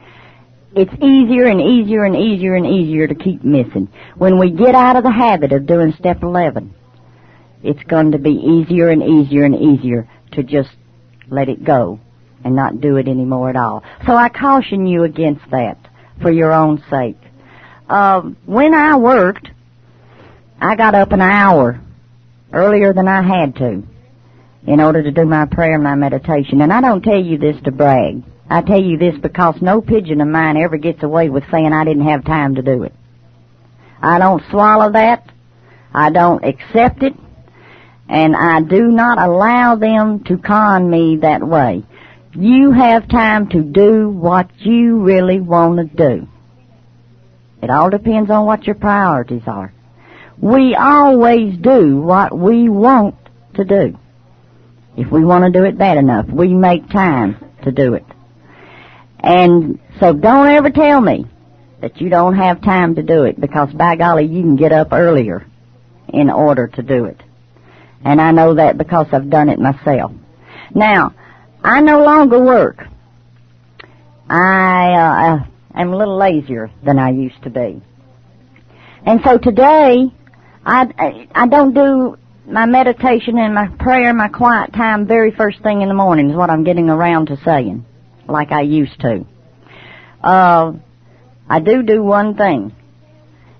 It's 0.75 0.93
easier 0.93 1.45
and 1.45 1.61
easier 1.61 2.03
and 2.03 2.15
easier 2.15 2.55
and 2.55 2.65
easier 2.65 3.07
to 3.07 3.15
keep 3.15 3.43
missing. 3.43 3.89
When 4.15 4.39
we 4.39 4.51
get 4.51 4.75
out 4.75 4.95
of 4.95 5.03
the 5.03 5.11
habit 5.11 5.51
of 5.51 5.65
doing 5.65 5.93
step 5.99 6.23
11, 6.23 6.73
it's 7.63 7.83
going 7.83 8.11
to 8.11 8.19
be 8.19 8.31
easier 8.31 8.89
and 8.89 9.03
easier 9.03 9.43
and 9.43 9.55
easier 9.55 10.09
to 10.33 10.43
just 10.43 10.69
let 11.29 11.49
it 11.49 11.63
go 11.63 11.99
and 12.47 12.55
not 12.55 12.79
do 12.79 12.95
it 12.95 13.09
anymore 13.09 13.49
at 13.49 13.57
all. 13.57 13.83
So 14.05 14.15
I 14.15 14.29
caution 14.29 14.87
you 14.87 15.03
against 15.03 15.43
that 15.51 15.77
for 16.21 16.31
your 16.31 16.53
own 16.53 16.81
sake. 16.89 17.17
Uh, 17.89 18.21
when 18.45 18.73
I 18.73 18.95
worked, 18.95 19.49
I 20.59 20.75
got 20.77 20.95
up 20.95 21.11
an 21.11 21.21
hour 21.21 21.79
earlier 22.53 22.93
than 22.93 23.07
I 23.07 23.21
had 23.21 23.55
to 23.57 23.83
in 24.65 24.79
order 24.79 25.03
to 25.03 25.11
do 25.11 25.25
my 25.25 25.45
prayer 25.45 25.75
and 25.75 25.83
my 25.83 25.95
meditation. 25.95 26.61
And 26.61 26.71
I 26.71 26.79
don't 26.79 27.03
tell 27.03 27.21
you 27.21 27.37
this 27.37 27.61
to 27.65 27.71
brag. 27.71 28.23
I 28.49 28.61
tell 28.61 28.81
you 28.81 28.97
this 28.97 29.17
because 29.21 29.61
no 29.61 29.81
pigeon 29.81 30.21
of 30.21 30.29
mine 30.29 30.55
ever 30.55 30.77
gets 30.77 31.03
away 31.03 31.29
with 31.29 31.43
saying 31.51 31.73
I 31.73 31.83
didn't 31.83 32.07
have 32.07 32.23
time 32.23 32.55
to 32.55 32.61
do 32.61 32.83
it. 32.83 32.93
I 34.01 34.19
don't 34.19 34.41
swallow 34.49 34.91
that. 34.93 35.29
I 35.93 36.11
don't 36.11 36.45
accept 36.45 37.03
it. 37.03 37.13
And 38.07 38.37
I 38.37 38.61
do 38.61 38.87
not 38.87 39.19
allow 39.19 39.75
them 39.75 40.23
to 40.25 40.37
con 40.37 40.89
me 40.89 41.17
that 41.17 41.45
way. 41.45 41.83
You 42.33 42.71
have 42.71 43.07
time 43.09 43.49
to 43.49 43.61
do 43.61 44.09
what 44.09 44.49
you 44.59 44.99
really 44.99 45.39
want 45.39 45.77
to 45.77 45.85
do. 45.95 46.27
It 47.61 47.69
all 47.69 47.89
depends 47.89 48.29
on 48.29 48.45
what 48.45 48.65
your 48.65 48.75
priorities 48.75 49.43
are. 49.47 49.73
We 50.39 50.75
always 50.75 51.57
do 51.57 51.99
what 51.99 52.37
we 52.37 52.69
want 52.69 53.15
to 53.55 53.65
do. 53.65 53.97
If 54.95 55.11
we 55.11 55.25
want 55.25 55.45
to 55.45 55.59
do 55.59 55.65
it 55.65 55.77
bad 55.77 55.97
enough, 55.97 56.27
we 56.27 56.53
make 56.53 56.89
time 56.89 57.37
to 57.63 57.71
do 57.71 57.95
it. 57.95 58.05
And 59.19 59.79
so 59.99 60.13
don't 60.13 60.47
ever 60.47 60.69
tell 60.69 61.01
me 61.01 61.25
that 61.81 61.99
you 62.01 62.09
don't 62.09 62.35
have 62.35 62.61
time 62.61 62.95
to 62.95 63.03
do 63.03 63.23
it 63.23 63.39
because 63.39 63.71
by 63.73 63.95
golly, 63.95 64.25
you 64.25 64.41
can 64.41 64.55
get 64.55 64.71
up 64.71 64.91
earlier 64.91 65.45
in 66.07 66.29
order 66.29 66.67
to 66.67 66.83
do 66.83 67.05
it. 67.05 67.21
And 68.03 68.21
I 68.21 68.31
know 68.31 68.55
that 68.55 68.77
because 68.77 69.07
I've 69.11 69.29
done 69.29 69.49
it 69.49 69.59
myself. 69.59 70.11
Now, 70.73 71.13
I 71.67 71.81
no 71.81 72.01
longer 72.01 72.41
work. 72.41 72.87
I 74.29 74.93
uh, 74.93 75.45
am 75.77 75.91
a 75.91 75.97
little 75.97 76.15
lazier 76.15 76.71
than 76.81 76.97
I 76.97 77.09
used 77.09 77.43
to 77.43 77.49
be. 77.49 77.81
And 79.05 79.19
so 79.25 79.37
today, 79.37 80.05
I, 80.65 81.27
I 81.35 81.47
don't 81.49 81.73
do 81.73 82.17
my 82.45 82.65
meditation 82.67 83.37
and 83.37 83.53
my 83.53 83.67
prayer, 83.79 84.13
my 84.13 84.29
quiet 84.29 84.71
time 84.71 85.07
very 85.07 85.31
first 85.31 85.61
thing 85.61 85.81
in 85.81 85.89
the 85.89 85.93
morning 85.93 86.29
is 86.29 86.37
what 86.37 86.49
I'm 86.49 86.63
getting 86.63 86.89
around 86.89 87.25
to 87.25 87.37
saying, 87.43 87.85
like 88.29 88.53
I 88.53 88.61
used 88.61 89.01
to. 89.01 89.25
Uh, 90.23 90.71
I 91.49 91.59
do 91.59 91.83
do 91.83 92.01
one 92.01 92.37
thing, 92.37 92.73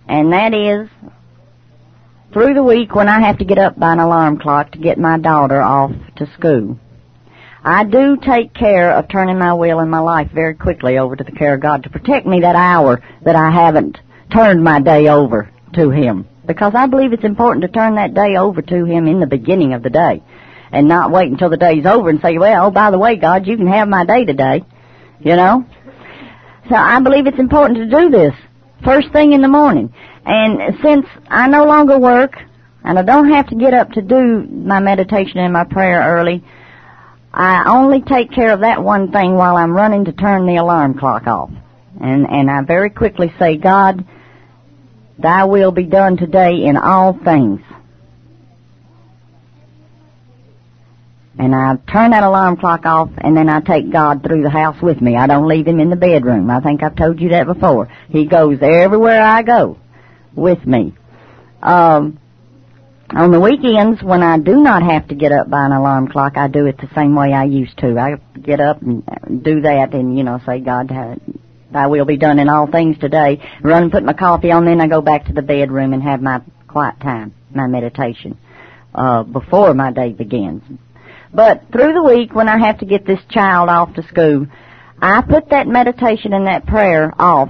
and 0.07 0.31
that 0.31 0.53
is 0.53 0.87
through 2.31 2.53
the 2.53 2.63
week 2.63 2.95
when 2.95 3.09
I 3.09 3.19
have 3.27 3.39
to 3.39 3.45
get 3.45 3.57
up 3.57 3.77
by 3.77 3.91
an 3.91 3.99
alarm 3.99 4.39
clock 4.39 4.71
to 4.71 4.79
get 4.79 4.97
my 4.97 5.19
daughter 5.19 5.61
off 5.61 5.91
to 6.15 6.33
school. 6.35 6.79
I 7.69 7.83
do 7.83 8.15
take 8.15 8.53
care 8.53 8.93
of 8.93 9.09
turning 9.09 9.39
my 9.39 9.53
will 9.53 9.79
and 9.79 9.91
my 9.91 9.99
life 9.99 10.29
very 10.33 10.55
quickly 10.55 10.97
over 10.97 11.17
to 11.17 11.23
the 11.25 11.33
care 11.33 11.53
of 11.53 11.59
God 11.59 11.83
to 11.83 11.89
protect 11.89 12.25
me 12.25 12.39
that 12.39 12.55
hour 12.55 13.03
that 13.25 13.35
I 13.35 13.51
haven't 13.51 13.97
turned 14.33 14.63
my 14.63 14.79
day 14.79 15.09
over 15.09 15.51
to 15.73 15.89
Him. 15.89 16.25
Because 16.45 16.71
I 16.75 16.87
believe 16.87 17.11
it's 17.11 17.25
important 17.25 17.63
to 17.63 17.67
turn 17.67 17.95
that 17.95 18.13
day 18.13 18.37
over 18.37 18.61
to 18.61 18.85
Him 18.85 19.09
in 19.09 19.19
the 19.19 19.27
beginning 19.27 19.73
of 19.73 19.83
the 19.83 19.89
day. 19.89 20.23
And 20.71 20.87
not 20.87 21.11
wait 21.11 21.29
until 21.29 21.49
the 21.49 21.57
day's 21.57 21.85
over 21.85 22.09
and 22.09 22.21
say, 22.21 22.37
well, 22.37 22.71
by 22.71 22.89
the 22.89 22.97
way, 22.97 23.17
God, 23.17 23.45
you 23.45 23.57
can 23.57 23.67
have 23.67 23.89
my 23.89 24.05
day 24.05 24.23
today. 24.23 24.63
You 25.19 25.35
know? 25.35 25.65
So 26.69 26.75
I 26.75 27.01
believe 27.01 27.27
it's 27.27 27.37
important 27.37 27.79
to 27.79 27.99
do 27.99 28.09
this 28.09 28.33
first 28.85 29.11
thing 29.11 29.33
in 29.33 29.41
the 29.41 29.49
morning. 29.49 29.93
And 30.25 30.79
since 30.81 31.05
I 31.27 31.49
no 31.49 31.65
longer 31.65 31.99
work, 31.99 32.37
and 32.85 32.97
I 32.97 33.01
don't 33.01 33.29
have 33.29 33.47
to 33.47 33.55
get 33.55 33.73
up 33.73 33.91
to 33.91 34.01
do 34.01 34.47
my 34.49 34.79
meditation 34.79 35.39
and 35.39 35.51
my 35.51 35.65
prayer 35.65 36.01
early, 36.01 36.45
I 37.37 37.65
only 37.69 38.01
take 38.01 38.31
care 38.31 38.51
of 38.51 38.61
that 38.61 38.83
one 38.83 39.11
thing 39.11 39.35
while 39.35 39.57
I'm 39.57 39.71
running 39.71 40.05
to 40.05 40.11
turn 40.11 40.47
the 40.47 40.55
alarm 40.55 40.97
clock 40.97 41.27
off. 41.27 41.51
And, 42.01 42.27
and 42.27 42.49
I 42.49 42.63
very 42.63 42.89
quickly 42.89 43.31
say, 43.37 43.57
God, 43.57 44.03
thy 45.19 45.43
will 45.43 45.71
be 45.71 45.83
done 45.83 46.17
today 46.17 46.63
in 46.63 46.77
all 46.77 47.13
things. 47.13 47.61
And 51.37 51.53
I 51.53 51.75
turn 51.91 52.09
that 52.09 52.23
alarm 52.23 52.57
clock 52.57 52.87
off 52.87 53.11
and 53.19 53.37
then 53.37 53.49
I 53.49 53.61
take 53.61 53.91
God 53.91 54.23
through 54.23 54.41
the 54.41 54.49
house 54.49 54.81
with 54.81 54.99
me. 54.99 55.15
I 55.15 55.27
don't 55.27 55.47
leave 55.47 55.67
him 55.67 55.79
in 55.79 55.91
the 55.91 55.95
bedroom. 55.95 56.49
I 56.49 56.59
think 56.59 56.81
I've 56.81 56.95
told 56.95 57.19
you 57.19 57.29
that 57.29 57.45
before. 57.45 57.87
He 58.09 58.25
goes 58.25 58.57
everywhere 58.63 59.21
I 59.21 59.43
go 59.43 59.77
with 60.33 60.65
me. 60.65 60.95
Um, 61.61 62.19
on 63.11 63.31
the 63.31 63.39
weekends, 63.39 64.03
when 64.03 64.21
I 64.21 64.37
do 64.37 64.61
not 64.61 64.83
have 64.83 65.07
to 65.07 65.15
get 65.15 65.31
up 65.31 65.49
by 65.49 65.65
an 65.65 65.71
alarm 65.71 66.09
clock, 66.09 66.37
I 66.37 66.47
do 66.47 66.65
it 66.65 66.77
the 66.77 66.89
same 66.93 67.15
way 67.15 67.33
I 67.33 67.45
used 67.45 67.77
to. 67.79 67.97
I 67.97 68.15
get 68.39 68.59
up 68.59 68.81
and 68.81 69.03
do 69.43 69.61
that 69.61 69.93
and, 69.93 70.17
you 70.17 70.23
know, 70.23 70.39
say, 70.45 70.59
God, 70.59 70.91
thy 71.71 71.87
will 71.87 72.05
be 72.05 72.17
done 72.17 72.39
in 72.39 72.49
all 72.49 72.69
things 72.69 72.97
today. 72.99 73.41
Run 73.61 73.83
and 73.83 73.91
put 73.91 74.03
my 74.03 74.13
coffee 74.13 74.51
on, 74.51 74.65
then 74.65 74.81
I 74.81 74.87
go 74.87 75.01
back 75.01 75.25
to 75.25 75.33
the 75.33 75.41
bedroom 75.41 75.93
and 75.93 76.03
have 76.03 76.21
my 76.21 76.41
quiet 76.67 76.99
time, 76.99 77.33
my 77.53 77.67
meditation, 77.67 78.37
uh, 78.93 79.23
before 79.23 79.73
my 79.73 79.91
day 79.91 80.11
begins. 80.11 80.63
But 81.33 81.71
through 81.71 81.93
the 81.93 82.03
week, 82.03 82.35
when 82.35 82.49
I 82.49 82.57
have 82.57 82.79
to 82.79 82.85
get 82.85 83.05
this 83.05 83.19
child 83.29 83.69
off 83.69 83.93
to 83.95 84.03
school, 84.07 84.47
I 85.01 85.21
put 85.21 85.49
that 85.49 85.67
meditation 85.67 86.33
and 86.33 86.47
that 86.47 86.65
prayer 86.65 87.13
off 87.17 87.49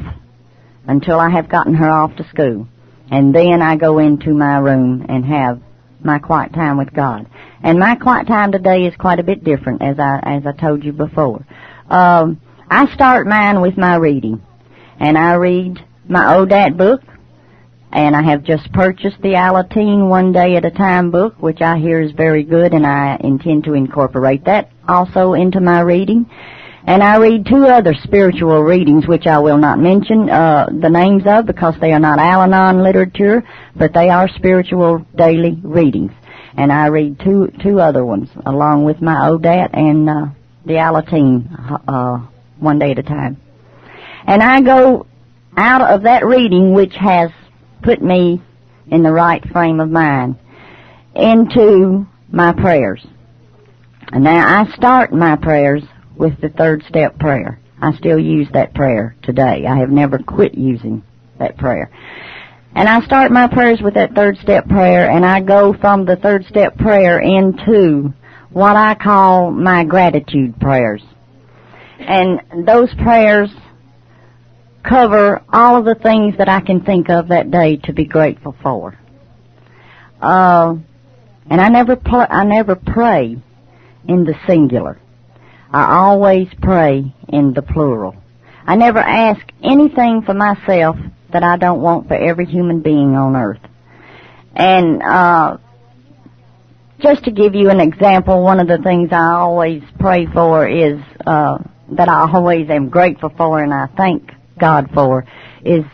until 0.86 1.20
I 1.20 1.30
have 1.30 1.50
gotten 1.50 1.74
her 1.76 1.90
off 1.90 2.16
to 2.18 2.28
school. 2.30 2.68
And 3.10 3.34
then 3.34 3.62
I 3.62 3.78
go 3.78 4.00
into 4.00 4.34
my 4.34 4.58
room 4.58 5.06
and 5.08 5.26
have 5.26 5.62
my 6.04 6.20
quiet 6.20 6.54
time 6.54 6.78
with 6.78 6.94
God. 6.94 7.28
And 7.64 7.80
my 7.80 7.96
quiet 7.96 8.28
time 8.28 8.52
today 8.52 8.86
is 8.86 8.96
quite 8.98 9.20
a 9.20 9.24
bit 9.24 9.44
different, 9.44 9.82
as 9.82 9.98
I 10.00 10.20
as 10.24 10.46
I 10.46 10.52
told 10.52 10.84
you 10.84 10.94
before. 10.94 11.46
Um, 11.90 12.40
I 12.70 12.94
start 12.94 13.28
mine 13.28 13.62
with 13.62 13.78
my 13.78 13.96
reading, 13.96 14.42
and 15.00 15.18
I 15.18 15.34
read 15.34 15.80
my 16.08 16.36
ODAT 16.36 16.78
book, 16.78 17.02
and 17.92 18.16
I 18.16 18.22
have 18.22 18.44
just 18.44 18.72
purchased 18.74 19.22
the 19.22 19.34
Alateen 19.34 20.10
One 20.10 20.34
Day 20.34 20.56
at 20.56 20.66
a 20.66 20.72
Time 20.72 21.12
book, 21.12 21.36
which 21.42 21.62
I 21.62 21.78
hear 21.78 22.02
is 22.02 22.12
very 22.12 22.44
good, 22.44 22.74
and 22.74 22.86
I 22.86 23.18
intend 23.22 23.64
to 23.64 23.74
incorporate 23.74 24.46
that 24.46 24.70
also 24.88 25.34
into 25.34 25.62
my 25.62 25.80
reading. 25.80 26.30
And 26.88 27.04
I 27.04 27.18
read 27.18 27.46
two 27.46 27.66
other 27.66 27.94
spiritual 28.04 28.64
readings, 28.64 29.06
which 29.06 29.28
I 29.28 29.40
will 29.40 29.58
not 29.58 29.78
mention 29.78 30.30
uh, 30.30 30.68
the 30.72 30.90
names 30.90 31.24
of 31.26 31.46
because 31.46 31.76
they 31.82 31.92
are 31.92 32.00
not 32.00 32.18
Al-Anon 32.18 32.82
literature, 32.82 33.44
but 33.76 33.94
they 33.94 34.10
are 34.10 34.30
spiritual 34.30 35.06
daily 35.14 35.60
readings. 35.62 36.14
And 36.56 36.72
I 36.72 36.88
read 36.88 37.20
two 37.20 37.52
two 37.62 37.82
other 37.82 38.06
ones 38.06 38.30
along 38.46 38.86
with 38.86 39.02
my 39.02 39.28
ODAT 39.30 39.72
and 39.74 40.10
uh, 40.10 40.26
the 40.66 40.76
Alateen 40.76 41.84
uh, 41.90 42.26
one 42.58 42.80
day 42.80 42.92
at 42.92 43.00
a 43.00 43.04
time. 43.04 43.36
And 44.26 44.42
I 44.42 44.62
go 44.62 45.08
out 45.58 45.82
of 45.82 46.04
that 46.04 46.26
reading, 46.26 46.74
which 46.74 46.96
has 46.96 47.32
put 47.84 48.02
me 48.02 48.42
in 48.90 49.04
the 49.04 49.12
right 49.12 49.44
frame 49.50 49.82
of 49.82 49.90
mind, 49.90 50.38
into 51.14 52.08
my 52.32 52.54
prayers. 52.54 53.06
And 54.14 54.24
now 54.24 54.62
I 54.62 54.74
start 54.74 55.12
my 55.12 55.36
prayers 55.36 55.84
with 56.18 56.40
the 56.42 56.50
third 56.50 56.84
step 56.88 57.20
prayer. 57.20 57.60
I 57.82 57.94
still 57.94 58.20
use 58.20 58.48
that 58.54 58.74
prayer 58.74 59.16
today. 59.22 59.66
I 59.68 59.78
have 59.78 59.90
never 59.90 60.18
quit 60.18 60.56
using 60.56 61.04
that 61.40 61.58
prayer. 61.58 61.92
And 62.76 62.88
I 62.88 63.02
start 63.02 63.32
my 63.32 63.48
prayers 63.48 63.82
with 63.82 63.96
that 63.96 64.14
third 64.14 64.38
step 64.38 64.68
prayer 64.68 65.10
and 65.10 65.26
I 65.26 65.42
go 65.42 65.74
from 65.74 66.06
the 66.06 66.16
third 66.16 66.46
step 66.46 66.78
prayer 66.78 67.20
into 67.20 68.14
what 68.52 68.76
I 68.76 68.96
call 68.96 69.52
my 69.52 69.84
gratitude 69.84 70.60
prayers. 70.60 71.02
And 72.00 72.68
those 72.68 72.94
prayers 72.96 73.50
cover 74.88 75.42
all 75.52 75.78
of 75.78 75.86
the 75.86 75.96
things 75.96 76.38
that 76.38 76.50
I 76.50 76.62
can 76.62 76.84
think 76.84 77.10
of 77.10 77.30
that 77.30 77.52
day 77.52 77.78
to 77.84 77.94
be 77.94 78.06
grateful 78.06 78.56
for. 78.62 78.98
Uh, 80.22 80.76
and 81.50 81.62
I 81.62 81.70
never 81.70 81.96
pl- 81.96 82.28
I 82.30 82.44
never 82.44 82.76
pray 82.76 83.38
in 84.08 84.24
the 84.24 84.36
singular. 84.48 85.00
I 85.72 85.98
always 85.98 86.48
pray 86.62 87.14
in 87.28 87.54
the 87.54 87.62
plural. 87.62 88.16
I 88.66 88.76
never 88.76 89.00
ask 89.00 89.42
anything 89.64 90.22
for 90.24 90.34
myself 90.34 90.98
that 91.32 91.44
I 91.44 91.58
don't 91.58 91.82
want 91.82 92.08
for 92.08 92.16
every 92.16 92.46
human 92.46 92.82
being 92.82 93.16
on 93.16 93.36
earth. 93.36 93.62
And 94.56 95.02
uh, 95.04 95.58
just 97.00 97.26
to 97.26 97.32
give 97.32 97.54
you 97.54 97.70
an 97.70 97.80
example, 97.80 98.42
one 98.42 98.60
of 98.60 98.68
the 98.68 98.80
things 98.80 99.10
I 99.12 99.34
always 99.34 99.84
pray 100.00 100.26
for 100.26 100.68
is 100.68 101.00
uh, 101.26 101.60
that 101.92 102.10
I 102.10 102.30
always 102.32 102.70
am 102.70 102.90
grateful 102.90 103.30
for 103.38 103.62
and 103.62 103.74
I 103.74 103.88
thank 103.96 104.32
God 104.60 104.90
for 104.94 105.26
is 105.64 105.86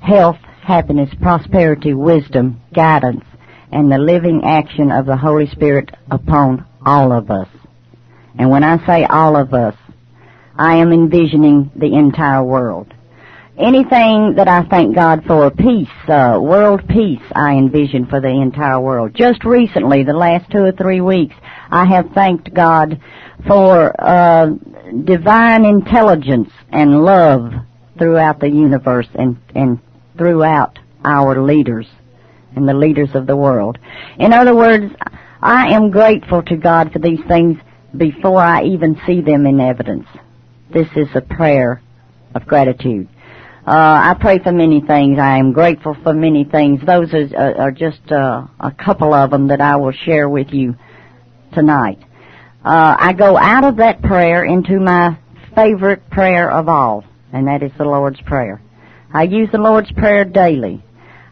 health, 0.00 0.36
happiness, 0.62 1.10
prosperity, 1.20 1.94
wisdom, 1.94 2.60
guidance, 2.74 3.24
and 3.72 3.90
the 3.90 3.98
living 3.98 4.42
action 4.44 4.90
of 4.90 5.06
the 5.06 5.16
Holy 5.16 5.46
Spirit 5.46 5.90
upon 6.10 6.66
all 6.84 7.12
of 7.12 7.30
us. 7.30 7.48
And 8.38 8.50
when 8.50 8.64
I 8.64 8.84
say 8.86 9.04
all 9.04 9.36
of 9.36 9.52
us, 9.54 9.74
I 10.56 10.76
am 10.76 10.92
envisioning 10.92 11.70
the 11.74 11.94
entire 11.94 12.42
world. 12.44 12.92
anything 13.60 14.34
that 14.36 14.48
I 14.48 14.62
thank 14.64 14.94
God 14.94 15.24
for, 15.26 15.50
peace, 15.50 15.88
uh, 16.08 16.38
world 16.40 16.82
peace, 16.88 17.22
I 17.34 17.52
envision 17.52 18.06
for 18.06 18.20
the 18.20 18.28
entire 18.28 18.80
world. 18.80 19.14
Just 19.14 19.44
recently, 19.44 20.02
the 20.02 20.14
last 20.14 20.50
two 20.50 20.64
or 20.64 20.72
three 20.72 21.00
weeks, 21.00 21.34
I 21.70 21.84
have 21.86 22.10
thanked 22.12 22.52
God 22.54 23.00
for 23.46 23.94
uh, 23.98 24.46
divine 25.04 25.64
intelligence 25.64 26.50
and 26.70 27.04
love 27.04 27.52
throughout 27.98 28.40
the 28.40 28.48
universe 28.48 29.08
and, 29.14 29.36
and 29.54 29.78
throughout 30.16 30.78
our 31.04 31.42
leaders 31.42 31.86
and 32.56 32.68
the 32.68 32.74
leaders 32.74 33.10
of 33.14 33.26
the 33.26 33.36
world. 33.36 33.78
In 34.18 34.32
other 34.32 34.54
words, 34.54 34.92
I 35.42 35.74
am 35.74 35.90
grateful 35.90 36.42
to 36.44 36.56
God 36.56 36.92
for 36.92 36.98
these 36.98 37.20
things 37.28 37.58
before 37.96 38.40
I 38.40 38.64
even 38.64 39.00
see 39.06 39.20
them 39.20 39.46
in 39.46 39.60
evidence. 39.60 40.06
This 40.72 40.88
is 40.96 41.08
a 41.14 41.20
prayer 41.20 41.82
of 42.34 42.46
gratitude. 42.46 43.08
Uh, 43.66 44.14
I 44.14 44.16
pray 44.18 44.38
for 44.38 44.52
many 44.52 44.80
things. 44.80 45.18
I 45.18 45.38
am 45.38 45.52
grateful 45.52 45.96
for 46.02 46.14
many 46.14 46.44
things. 46.44 46.80
Those 46.84 47.12
are, 47.12 47.28
uh, 47.36 47.54
are 47.54 47.70
just 47.70 48.10
uh, 48.10 48.46
a 48.58 48.72
couple 48.72 49.12
of 49.12 49.30
them 49.30 49.48
that 49.48 49.60
I 49.60 49.76
will 49.76 49.92
share 49.92 50.28
with 50.28 50.48
you 50.50 50.76
tonight. 51.52 51.98
Uh, 52.64 52.96
I 52.98 53.12
go 53.12 53.36
out 53.36 53.64
of 53.64 53.76
that 53.76 54.02
prayer 54.02 54.44
into 54.44 54.80
my 54.80 55.18
favorite 55.54 56.08
prayer 56.10 56.50
of 56.50 56.68
all, 56.68 57.04
and 57.32 57.48
that 57.48 57.62
is 57.62 57.72
the 57.76 57.84
Lord's 57.84 58.20
Prayer. 58.22 58.62
I 59.12 59.24
use 59.24 59.48
the 59.50 59.58
Lord's 59.58 59.90
Prayer 59.92 60.24
daily. 60.24 60.82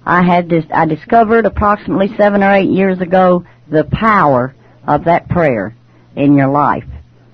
I 0.05 0.23
had 0.23 0.49
this, 0.49 0.65
I 0.73 0.87
discovered 0.87 1.47
approximately 1.47 2.15
seven 2.17 2.43
or 2.43 2.55
eight 2.55 2.71
years 2.71 3.01
ago 3.01 3.45
the 3.71 3.85
power 3.85 4.55
of 4.87 5.05
that 5.05 5.29
prayer 5.29 5.75
in 6.19 6.35
your 6.35 6.49
life. 6.49 6.85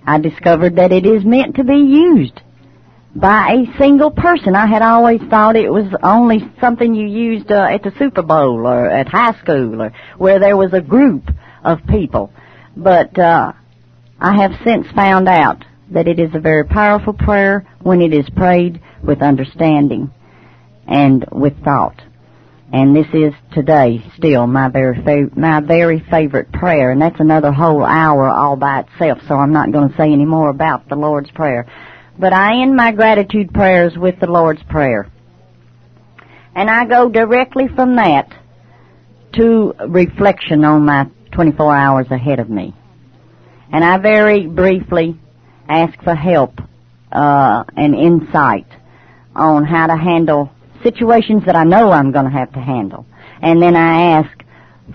I 0.06 0.18
discovered 0.18 0.76
that 0.76 0.92
it 0.92 1.06
is 1.06 1.24
meant 1.24 1.56
to 1.56 1.64
be 1.64 1.76
used 1.76 2.40
by 3.16 3.52
a 3.52 3.78
single 3.78 4.10
person. 4.10 4.54
I 4.54 4.66
had 4.66 4.82
always 4.82 5.20
thought 5.30 5.56
it 5.56 5.72
was 5.72 5.86
only 6.02 6.40
something 6.60 6.94
you 6.94 7.06
used 7.06 7.50
uh, 7.50 7.66
at 7.70 7.82
the 7.82 7.92
Super 7.98 8.22
Bowl 8.22 8.66
or 8.66 8.90
at 8.90 9.08
high 9.08 9.38
school 9.40 9.80
or 9.80 9.92
where 10.18 10.38
there 10.38 10.56
was 10.56 10.72
a 10.74 10.80
group 10.82 11.30
of 11.64 11.78
people. 11.88 12.32
But 12.76 13.18
uh, 13.18 13.52
I 14.20 14.36
have 14.36 14.52
since 14.64 14.86
found 14.94 15.28
out 15.28 15.64
that 15.90 16.08
it 16.08 16.18
is 16.18 16.34
a 16.34 16.40
very 16.40 16.64
powerful 16.64 17.14
prayer 17.14 17.66
when 17.80 18.02
it 18.02 18.12
is 18.12 18.28
prayed 18.36 18.82
with 19.02 19.22
understanding 19.22 20.10
and 20.86 21.24
with 21.32 21.62
thought. 21.64 22.02
And 22.74 22.96
this 22.96 23.06
is 23.14 23.32
today 23.52 24.02
still 24.16 24.48
my 24.48 24.68
very 24.68 25.30
my 25.36 25.60
very 25.60 26.04
favorite 26.10 26.50
prayer, 26.50 26.90
and 26.90 27.00
that's 27.00 27.20
another 27.20 27.52
whole 27.52 27.84
hour 27.84 28.28
all 28.28 28.56
by 28.56 28.80
itself. 28.80 29.20
So 29.28 29.36
I'm 29.36 29.52
not 29.52 29.70
going 29.70 29.90
to 29.90 29.96
say 29.96 30.12
any 30.12 30.24
more 30.24 30.48
about 30.48 30.88
the 30.88 30.96
Lord's 30.96 31.30
prayer. 31.30 31.68
But 32.18 32.32
I 32.32 32.62
end 32.62 32.74
my 32.74 32.90
gratitude 32.90 33.54
prayers 33.54 33.96
with 33.96 34.18
the 34.18 34.26
Lord's 34.26 34.62
Prayer. 34.64 35.08
And 36.56 36.68
I 36.68 36.84
go 36.86 37.08
directly 37.08 37.68
from 37.68 37.94
that 37.94 38.34
to 39.34 39.74
reflection 39.86 40.64
on 40.64 40.84
my 40.84 41.08
24 41.30 41.76
hours 41.76 42.06
ahead 42.10 42.40
of 42.40 42.50
me. 42.50 42.74
And 43.72 43.84
I 43.84 43.98
very 43.98 44.48
briefly 44.48 45.16
ask 45.68 45.96
for 46.02 46.16
help 46.16 46.58
uh, 47.12 47.62
and 47.76 47.94
insight 47.94 48.66
on 49.36 49.64
how 49.64 49.86
to 49.86 49.96
handle 49.96 50.50
situations 50.84 51.42
that 51.46 51.56
I 51.56 51.64
know 51.64 51.90
I'm 51.90 52.12
going 52.12 52.26
to 52.26 52.30
have 52.30 52.52
to 52.52 52.60
handle. 52.60 53.06
And 53.42 53.60
then 53.60 53.74
I 53.74 54.18
ask 54.18 54.44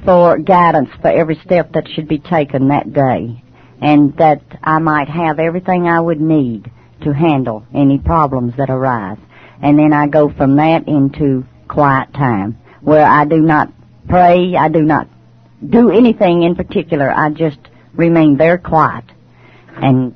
for 0.06 0.38
guidance 0.38 0.90
for 1.02 1.10
every 1.10 1.36
step 1.44 1.74
that 1.74 1.90
should 1.90 2.08
be 2.08 2.20
taken 2.20 2.70
that 2.70 2.94
day 2.94 3.44
and 3.82 4.16
that 4.18 4.42
I 4.64 4.80
might 4.80 5.10
have 5.10 5.40
everything 5.40 5.88
I 5.88 6.00
would 6.00 6.22
need 6.22 6.72
to 7.04 7.14
handle 7.14 7.66
any 7.74 7.98
problems 7.98 8.54
that 8.58 8.70
arise. 8.70 9.18
And 9.62 9.78
then 9.78 9.92
I 9.92 10.08
go 10.08 10.32
from 10.32 10.56
that 10.58 10.88
into 10.88 11.46
quiet 11.68 12.14
time 12.14 12.58
where 12.82 13.06
I 13.06 13.26
do 13.26 13.38
not 13.38 13.72
pray, 14.08 14.56
I 14.56 14.70
do 14.70 14.82
not 14.82 15.08
do 15.68 15.92
anything 15.92 16.44
in 16.44 16.56
particular. 16.56 17.12
I 17.12 17.30
just 17.32 17.60
remain 17.94 18.38
there 18.38 18.58
quiet 18.58 19.06
and 19.76 20.16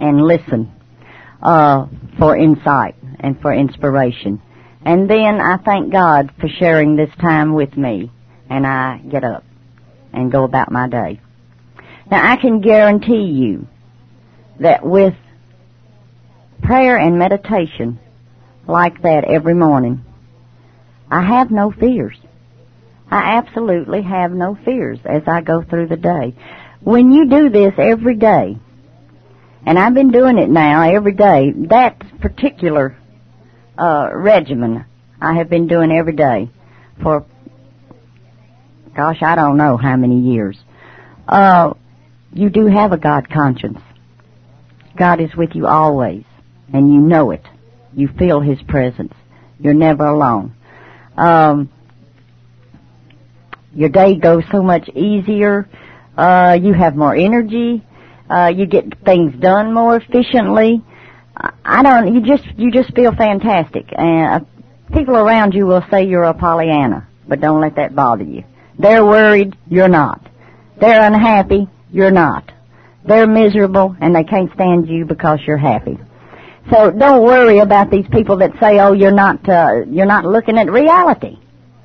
and 0.00 0.20
listen 0.20 0.72
uh, 1.42 1.86
for 2.18 2.36
insight 2.36 2.96
and 3.20 3.40
for 3.40 3.52
inspiration. 3.52 4.40
And 4.84 5.08
then 5.08 5.40
I 5.40 5.56
thank 5.56 5.92
God 5.92 6.30
for 6.40 6.48
sharing 6.48 6.96
this 6.96 7.10
time 7.20 7.54
with 7.54 7.76
me, 7.76 8.10
and 8.50 8.66
I 8.66 8.98
get 8.98 9.24
up 9.24 9.44
and 10.12 10.30
go 10.30 10.44
about 10.44 10.70
my 10.70 10.88
day. 10.88 11.20
Now 12.10 12.32
I 12.32 12.36
can 12.36 12.60
guarantee 12.60 13.24
you 13.24 13.66
that 14.60 14.84
with 14.84 15.14
prayer 16.62 16.98
and 16.98 17.18
meditation 17.18 17.98
like 18.66 19.02
that 19.02 19.24
every 19.24 19.54
morning, 19.54 20.04
I 21.10 21.22
have 21.22 21.50
no 21.50 21.70
fears. 21.70 22.16
I 23.10 23.36
absolutely 23.36 24.02
have 24.02 24.32
no 24.32 24.56
fears 24.64 24.98
as 25.04 25.22
I 25.26 25.40
go 25.40 25.62
through 25.62 25.88
the 25.88 25.96
day. 25.96 26.34
When 26.80 27.12
you 27.12 27.28
do 27.28 27.48
this 27.48 27.72
every 27.78 28.16
day, 28.16 28.58
and 29.66 29.78
I've 29.78 29.94
been 29.94 30.10
doing 30.10 30.36
it 30.38 30.50
now 30.50 30.82
every 30.82 31.14
day, 31.14 31.52
that 31.68 32.02
particular 32.20 32.96
uh, 33.78 34.10
regimen 34.12 34.84
I 35.20 35.34
have 35.34 35.48
been 35.48 35.66
doing 35.66 35.90
every 35.90 36.14
day 36.14 36.50
for, 37.02 37.24
gosh, 38.94 39.22
I 39.22 39.34
don't 39.36 39.56
know 39.56 39.76
how 39.76 39.96
many 39.96 40.20
years. 40.20 40.56
Uh, 41.26 41.74
you 42.32 42.50
do 42.50 42.66
have 42.66 42.92
a 42.92 42.98
God 42.98 43.30
conscience. 43.30 43.78
God 44.96 45.20
is 45.20 45.34
with 45.34 45.54
you 45.54 45.66
always 45.66 46.24
and 46.72 46.92
you 46.92 47.00
know 47.00 47.30
it. 47.30 47.44
You 47.94 48.08
feel 48.18 48.40
His 48.40 48.60
presence. 48.62 49.14
You're 49.58 49.74
never 49.74 50.04
alone. 50.04 50.54
Um, 51.16 51.70
your 53.72 53.88
day 53.88 54.16
goes 54.16 54.42
so 54.52 54.62
much 54.62 54.88
easier. 54.90 55.68
Uh, 56.16 56.58
you 56.60 56.72
have 56.72 56.96
more 56.96 57.14
energy. 57.14 57.84
Uh, 58.28 58.52
you 58.54 58.66
get 58.66 59.04
things 59.04 59.34
done 59.40 59.72
more 59.72 59.96
efficiently. 59.96 60.82
I 61.64 61.82
don't. 61.82 62.14
You 62.14 62.20
just 62.20 62.44
you 62.58 62.70
just 62.70 62.94
feel 62.94 63.14
fantastic. 63.14 63.86
And 63.96 64.42
uh, 64.42 64.46
people 64.92 65.16
around 65.16 65.54
you 65.54 65.66
will 65.66 65.84
say 65.90 66.06
you're 66.06 66.24
a 66.24 66.34
Pollyanna, 66.34 67.08
but 67.26 67.40
don't 67.40 67.60
let 67.60 67.76
that 67.76 67.94
bother 67.94 68.24
you. 68.24 68.44
They're 68.78 69.04
worried. 69.04 69.56
You're 69.68 69.88
not. 69.88 70.20
They're 70.80 71.00
unhappy. 71.00 71.68
You're 71.90 72.10
not. 72.10 72.50
They're 73.06 73.26
miserable 73.26 73.96
and 74.00 74.14
they 74.14 74.24
can't 74.24 74.52
stand 74.54 74.88
you 74.88 75.04
because 75.04 75.40
you're 75.46 75.56
happy. 75.56 75.98
So 76.70 76.90
don't 76.90 77.22
worry 77.22 77.58
about 77.58 77.90
these 77.90 78.06
people 78.10 78.38
that 78.38 78.52
say, 78.60 78.80
"Oh, 78.80 78.92
you're 78.92 79.12
not 79.12 79.48
uh, 79.48 79.82
you're 79.86 80.06
not 80.06 80.24
looking 80.24 80.58
at 80.58 80.70
reality." 80.70 81.38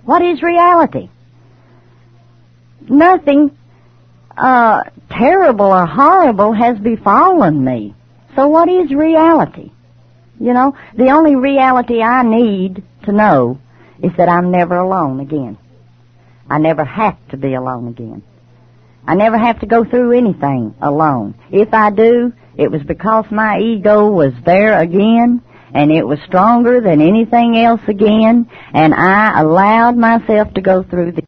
What 0.04 0.22
is 0.22 0.42
reality? 0.42 1.10
Nothing 2.88 3.56
uh, 4.36 4.84
terrible 5.10 5.68
or 5.68 5.86
horrible 5.86 6.54
has 6.54 6.80
befallen 6.80 7.64
me. 7.64 7.94
So 8.40 8.48
what 8.48 8.70
is 8.70 8.90
reality? 8.92 9.70
You 10.40 10.54
know, 10.54 10.74
the 10.96 11.10
only 11.10 11.36
reality 11.36 12.02
I 12.02 12.24
need 12.24 12.82
to 13.04 13.12
know 13.12 13.60
is 14.02 14.14
that 14.16 14.30
I'm 14.30 14.50
never 14.50 14.78
alone 14.78 15.20
again. 15.20 15.58
I 16.50 16.58
never 16.58 16.86
have 16.86 17.18
to 17.32 17.38
be 17.38 17.54
alone 17.56 17.90
again. 17.90 18.24
I 19.06 19.16
never 19.16 19.38
have 19.38 19.60
to 19.60 19.66
go 19.66 19.84
through 19.84 20.18
anything 20.18 20.74
alone. 20.82 21.36
If 21.52 21.74
I 21.74 21.90
do, 21.90 22.32
it 22.56 22.72
was 22.72 22.82
because 22.84 23.26
my 23.30 23.60
ego 23.60 24.10
was 24.10 24.32
there 24.46 24.80
again, 24.80 25.42
and 25.74 25.92
it 25.92 26.08
was 26.08 26.20
stronger 26.26 26.80
than 26.80 27.02
anything 27.02 27.58
else 27.58 27.82
again, 27.90 28.50
and 28.74 28.94
I 28.94 29.42
allowed 29.42 29.98
myself 29.98 30.54
to 30.54 30.62
go 30.62 30.82
through 30.82 31.12
the 31.12 31.24